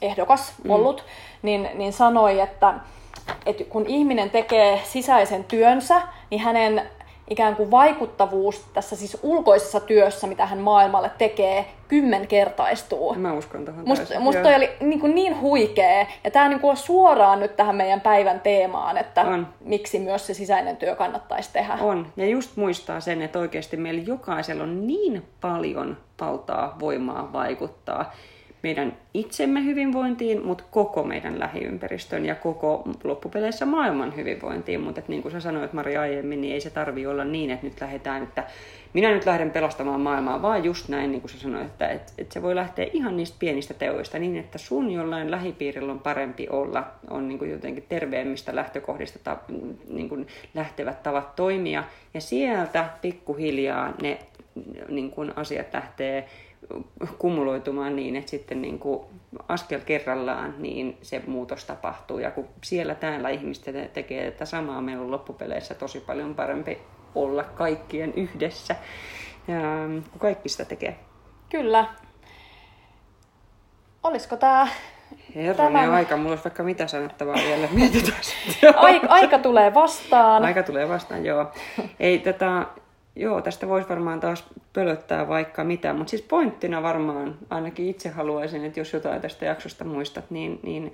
ehdokas 0.01 0.53
mm. 0.63 0.69
ollut, 0.69 1.03
niin, 1.41 1.69
niin 1.73 1.93
sanoi, 1.93 2.39
että, 2.39 2.73
että 3.45 3.63
kun 3.63 3.85
ihminen 3.87 4.29
tekee 4.29 4.81
sisäisen 4.83 5.43
työnsä, 5.43 6.01
niin 6.29 6.41
hänen 6.41 6.81
ikään 7.29 7.55
kuin 7.55 7.71
vaikuttavuus 7.71 8.65
tässä 8.73 8.95
siis 8.95 9.17
ulkoisessa 9.23 9.79
työssä, 9.79 10.27
mitä 10.27 10.45
hän 10.45 10.59
maailmalle 10.59 11.11
tekee, 11.17 11.65
kymmenkertaistuu. 11.87 13.15
Mä 13.15 13.33
uskon 13.33 13.65
tuohon 13.65 13.87
Musta, 13.87 14.19
musta 14.19 14.41
toi 14.41 14.55
oli 14.55 14.69
niin, 14.79 14.99
kuin 14.99 15.15
niin 15.15 15.41
huikea, 15.41 16.05
ja 16.23 16.31
tämä 16.31 16.49
niin 16.49 16.59
on 16.63 16.77
suoraan 16.77 17.39
nyt 17.39 17.55
tähän 17.55 17.75
meidän 17.75 18.01
päivän 18.01 18.39
teemaan, 18.39 18.97
että 18.97 19.21
on. 19.21 19.47
miksi 19.59 19.99
myös 19.99 20.27
se 20.27 20.33
sisäinen 20.33 20.77
työ 20.77 20.95
kannattaisi 20.95 21.49
tehdä. 21.53 21.77
On, 21.81 22.07
ja 22.17 22.25
just 22.25 22.57
muistaa 22.57 22.99
sen, 22.99 23.21
että 23.21 23.39
oikeasti 23.39 23.77
meillä 23.77 24.03
jokaisella 24.05 24.63
on 24.63 24.87
niin 24.87 25.23
paljon 25.41 25.97
valtaa, 26.21 26.75
voimaa 26.79 27.33
vaikuttaa 27.33 28.13
meidän 28.65 28.97
itsemme 29.13 29.63
hyvinvointiin, 29.65 30.45
mutta 30.45 30.63
koko 30.71 31.03
meidän 31.03 31.39
lähiympäristön 31.39 32.25
ja 32.25 32.35
koko 32.35 32.89
loppupeleissä 33.03 33.65
maailman 33.65 34.15
hyvinvointiin. 34.15 34.81
Mutta 34.81 35.01
niin 35.07 35.21
kuin 35.21 35.31
sä 35.31 35.39
sanoit 35.39 35.73
Maria 35.73 36.01
aiemmin, 36.01 36.41
niin 36.41 36.53
ei 36.53 36.61
se 36.61 36.69
tarvi 36.69 37.07
olla 37.07 37.23
niin, 37.23 37.51
että 37.51 37.65
nyt 37.65 37.81
lähdetään, 37.81 38.23
että 38.23 38.43
minä 38.93 39.11
nyt 39.11 39.25
lähden 39.25 39.51
pelastamaan 39.51 40.01
maailmaa, 40.01 40.41
vaan 40.41 40.63
just 40.63 40.89
näin, 40.89 41.11
niin 41.11 41.21
kuin 41.21 41.31
sä 41.31 41.39
sanoit, 41.39 41.65
että, 41.65 41.87
että, 41.87 42.13
että 42.17 42.33
se 42.33 42.41
voi 42.41 42.55
lähteä 42.55 42.87
ihan 42.93 43.17
niistä 43.17 43.35
pienistä 43.39 43.73
teoista 43.73 44.19
niin, 44.19 44.37
että 44.37 44.57
sun 44.57 44.91
jollain 44.91 45.31
lähipiirillä 45.31 45.91
on 45.91 45.99
parempi 45.99 46.47
olla, 46.49 46.87
on 47.09 47.27
niin 47.27 47.39
kuin 47.39 47.51
jotenkin 47.51 47.85
terveemmistä 47.89 48.55
lähtökohdista 48.55 49.19
ta, 49.23 49.37
niin 49.89 50.09
kuin 50.09 50.27
lähtevät 50.53 51.03
tavat 51.03 51.35
toimia, 51.35 51.83
ja 52.13 52.21
sieltä 52.21 52.89
pikkuhiljaa 53.01 53.93
ne 54.01 54.19
niin 54.89 55.11
kuin 55.11 55.33
asiat 55.35 55.73
lähtee 55.73 56.27
kumuloitumaan 57.17 57.95
niin, 57.95 58.15
että 58.15 58.31
sitten 58.31 58.61
niin 58.61 58.79
kuin 58.79 59.01
askel 59.47 59.79
kerrallaan 59.79 60.55
niin 60.57 60.97
se 61.01 61.21
muutos 61.27 61.65
tapahtuu. 61.65 62.19
Ja 62.19 62.31
kun 62.31 62.47
siellä 62.63 62.95
täällä 62.95 63.29
ihmiset 63.29 63.93
tekee 63.93 64.31
tätä 64.31 64.45
samaa, 64.45 64.81
meillä 64.81 65.03
on 65.03 65.11
loppupeleissä 65.11 65.73
tosi 65.73 65.99
paljon 65.99 66.35
parempi 66.35 66.77
olla 67.15 67.43
kaikkien 67.43 68.13
yhdessä, 68.13 68.75
ja, 69.47 69.59
kun 70.11 70.19
kaikki 70.19 70.49
sitä 70.49 70.65
tekee. 70.65 70.99
Kyllä. 71.49 71.85
Olisiko 74.03 74.37
tämä 74.37 74.67
Herranen 75.35 75.73
tämän... 75.73 75.93
aika, 75.93 76.17
mulla 76.17 76.29
olisi 76.29 76.43
vaikka 76.43 76.63
mitä 76.63 76.87
sanottavaa 76.87 77.35
vielä, 77.35 77.67
mietitään 77.71 78.21
aika, 78.75 79.07
aika 79.09 79.39
tulee 79.39 79.73
vastaan. 79.73 80.45
Aika 80.45 80.63
tulee 80.63 80.89
vastaan, 80.89 81.25
joo. 81.25 81.51
Ei, 81.99 82.19
tätä, 82.19 82.65
joo, 83.15 83.41
tästä 83.41 83.67
voisi 83.67 83.89
varmaan 83.89 84.19
taas 84.19 84.43
pölöttää 84.73 85.27
vaikka 85.27 85.63
mitä, 85.63 85.93
mutta 85.93 86.09
siis 86.09 86.21
pointtina 86.21 86.83
varmaan 86.83 87.37
ainakin 87.49 87.87
itse 87.89 88.09
haluaisin, 88.09 88.65
että 88.65 88.79
jos 88.79 88.93
jotain 88.93 89.21
tästä 89.21 89.45
jaksosta 89.45 89.83
muistat, 89.83 90.31
niin, 90.31 90.59
niin 90.63 90.93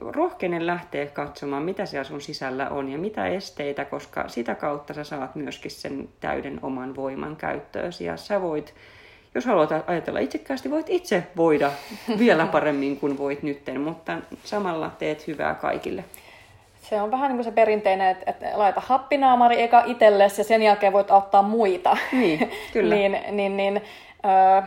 rohkeinen 0.00 0.66
lähteä 0.66 1.06
katsomaan, 1.06 1.62
mitä 1.62 1.86
siellä 1.86 2.04
sun 2.04 2.20
sisällä 2.20 2.68
on 2.68 2.88
ja 2.88 2.98
mitä 2.98 3.26
esteitä, 3.26 3.84
koska 3.84 4.28
sitä 4.28 4.54
kautta 4.54 4.94
sä 4.94 5.04
saat 5.04 5.34
myöskin 5.34 5.70
sen 5.70 6.08
täyden 6.20 6.58
oman 6.62 6.96
voiman 6.96 7.36
käyttöösi 7.36 8.04
ja 8.04 8.16
sä 8.16 8.42
voit, 8.42 8.74
jos 9.34 9.46
haluat 9.46 9.70
ajatella 9.86 10.20
itsekkäästi, 10.20 10.70
voit 10.70 10.90
itse 10.90 11.26
voida 11.36 11.72
vielä 12.18 12.46
paremmin 12.46 12.96
kuin 12.96 13.18
voit 13.18 13.42
nytten, 13.42 13.80
mutta 13.80 14.18
samalla 14.44 14.90
teet 14.98 15.26
hyvää 15.26 15.54
kaikille. 15.54 16.04
Se 16.88 17.00
on 17.00 17.10
vähän 17.10 17.28
niin 17.28 17.36
kuin 17.36 17.44
se 17.44 17.50
perinteinen, 17.50 18.08
että, 18.08 18.30
että 18.30 18.58
laita 18.58 18.80
happinaamari 18.80 19.62
eka 19.62 19.82
itsellesi 19.86 20.40
ja 20.40 20.44
sen 20.44 20.62
jälkeen 20.62 20.92
voit 20.92 21.10
auttaa 21.10 21.42
muita. 21.42 21.96
Niin, 22.12 22.50
kyllä. 22.72 22.94
niin, 22.96 23.18
niin, 23.30 23.56
niin, 23.56 23.82
öö, 24.24 24.62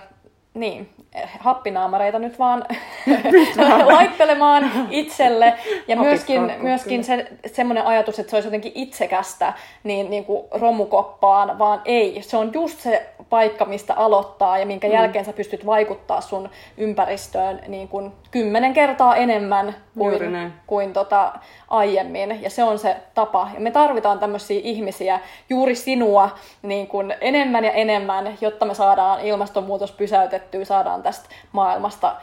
niin, 0.54 0.90
happinaamareita 1.40 2.20
nyt 2.20 2.40
vaan 2.40 2.66
laittelemaan 3.94 4.72
itselle. 4.90 5.54
Ja 5.88 5.96
myöskin, 5.96 6.54
myöskin 6.62 7.04
se, 7.04 7.28
semmoinen 7.46 7.86
ajatus, 7.86 8.20
että 8.20 8.30
se 8.30 8.36
olisi 8.36 8.48
jotenkin 8.48 8.72
itsekästä 8.76 9.54
niin, 9.84 10.10
niin 10.10 10.26
kuin 10.26 10.48
romukoppaan, 10.52 11.60
vaan 11.60 11.82
ei. 11.86 12.22
Se 12.22 12.38
on 12.38 12.54
just 12.54 12.80
se 12.80 13.10
paikka, 13.30 13.66
mistä 13.66 13.94
aloittaa 13.94 14.58
ja 14.58 14.66
minkä 14.66 14.88
mm. 14.88 14.94
jälkeen 14.94 15.26
sä 15.26 15.34
pystyt 15.34 15.66
vaikuttaa 15.66 16.22
sun 16.22 16.50
ympäristöön 16.78 17.60
niin 17.68 17.88
kuin 17.88 18.12
kymmenen 18.32 18.74
kertaa 18.74 19.16
enemmän 19.16 19.76
kuin, 19.98 20.52
kuin 20.68 20.94
tota, 20.94 21.34
aiemmin. 21.68 22.42
Ja 22.42 22.50
se 22.50 22.64
on 22.64 22.80
se 22.80 22.98
tapa. 23.14 23.50
Ja 23.54 23.60
me 23.60 23.72
tarvitaan 23.72 24.20
tämmöisiä 24.20 24.62
ihmisiä, 24.64 25.20
juuri 25.50 25.76
sinua, 25.76 26.30
niin 26.62 26.88
kuin 26.88 27.14
enemmän 27.22 27.64
ja 27.64 27.72
enemmän, 27.72 28.38
jotta 28.42 28.66
me 28.66 28.74
saadaan 28.74 29.22
ilmastonmuutos 29.22 29.92
pysäytettyä, 29.92 30.66
saadaan 30.66 30.99
tästä 31.04 31.30
maailmasta 31.52 32.16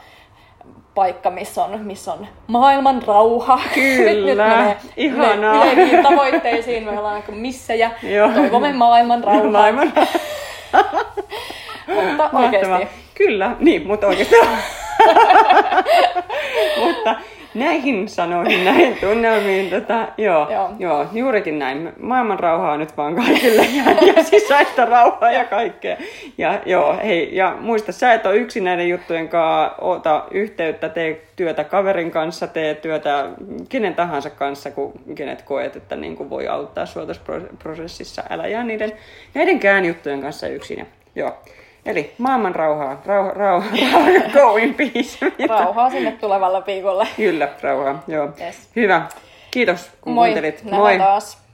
paikka, 0.95 1.29
missä 1.29 1.63
on, 1.63 1.79
missä 1.79 2.13
on 2.13 2.27
maailman 2.47 3.03
rauha. 3.03 3.59
Kyllä, 3.73 4.67
nyt, 4.67 4.83
nyt 4.83 4.93
ihanaa. 4.97 5.65
Yleisiin 5.65 6.03
tavoitteisiin 6.03 6.83
me 6.83 6.99
ollaan 6.99 7.23
missä 7.27 7.75
ja 7.75 7.91
toivomme 8.35 8.73
maailman 8.73 9.23
rauhaa. 9.23 9.51
Maailman 9.51 9.93
mutta 11.87 12.29
oikeasti. 12.33 12.87
Kyllä, 13.15 13.55
niin, 13.59 13.87
mutta 13.87 14.07
oikeasti. 14.07 14.35
mutta 16.79 17.15
näihin 17.53 18.09
sanoihin, 18.09 18.65
näihin 18.65 18.97
tunnelmiin, 19.01 19.69
tota, 19.69 20.07
joo, 20.17 20.51
joo. 20.51 20.71
joo, 20.79 21.05
juurikin 21.11 21.59
näin. 21.59 21.93
Maailman 21.99 22.39
rauhaa 22.39 22.77
nyt 22.77 22.97
vaan 22.97 23.15
kaikille 23.15 23.65
ja, 23.65 24.13
ja 24.15 24.23
sisäistä 24.23 24.85
rauhaa 24.85 25.31
ja 25.31 25.45
kaikkea. 25.45 25.97
Ja, 26.37 26.61
joo, 26.65 26.97
hei, 27.03 27.35
ja 27.35 27.57
muista, 27.59 27.91
sä 27.91 28.13
et 28.13 28.25
ole 28.25 28.37
yksin 28.37 28.63
näiden 28.63 28.89
juttujen 28.89 29.29
kanssa, 29.29 29.75
ota 29.81 30.23
yhteyttä, 30.31 30.89
tee 30.89 31.21
työtä 31.35 31.63
kaverin 31.63 32.11
kanssa, 32.11 32.47
tee 32.47 32.75
työtä 32.75 33.29
kenen 33.69 33.95
tahansa 33.95 34.29
kanssa, 34.29 34.71
kun 34.71 34.93
kenet 35.15 35.41
koet, 35.41 35.75
että 35.75 35.95
niin 35.95 36.15
kuin 36.15 36.29
voi 36.29 36.47
auttaa 36.47 36.85
sua 36.85 37.05
tässä 37.05 37.23
prosessissa. 37.59 38.23
Älä 38.29 38.47
jää 38.47 38.63
niiden, 38.63 38.91
näidenkään 39.33 39.85
juttujen 39.85 40.21
kanssa 40.21 40.47
yksin. 40.47 40.77
Ja, 40.77 40.85
joo. 41.15 41.37
Eli 41.87 42.13
maailman 42.17 42.55
rauhaa, 42.55 43.01
rauha, 43.05 43.31
rauha, 43.31 43.67
rauha 43.93 44.29
go 44.33 44.57
in 44.57 44.73
peace. 44.73 45.17
Rauhaa 45.49 45.89
sinne 45.89 46.11
tulevalla 46.11 46.63
viikolla. 46.67 47.07
Kyllä, 47.15 47.49
rauhaa, 47.61 48.03
joo. 48.07 48.29
Yes. 48.41 48.69
Hyvä. 48.75 49.01
Kiitos 49.51 49.91
kun 50.01 50.13
Moi. 50.13 50.27
kuuntelit. 50.27 50.63
Moi. 50.63 50.97
taas. 50.97 51.46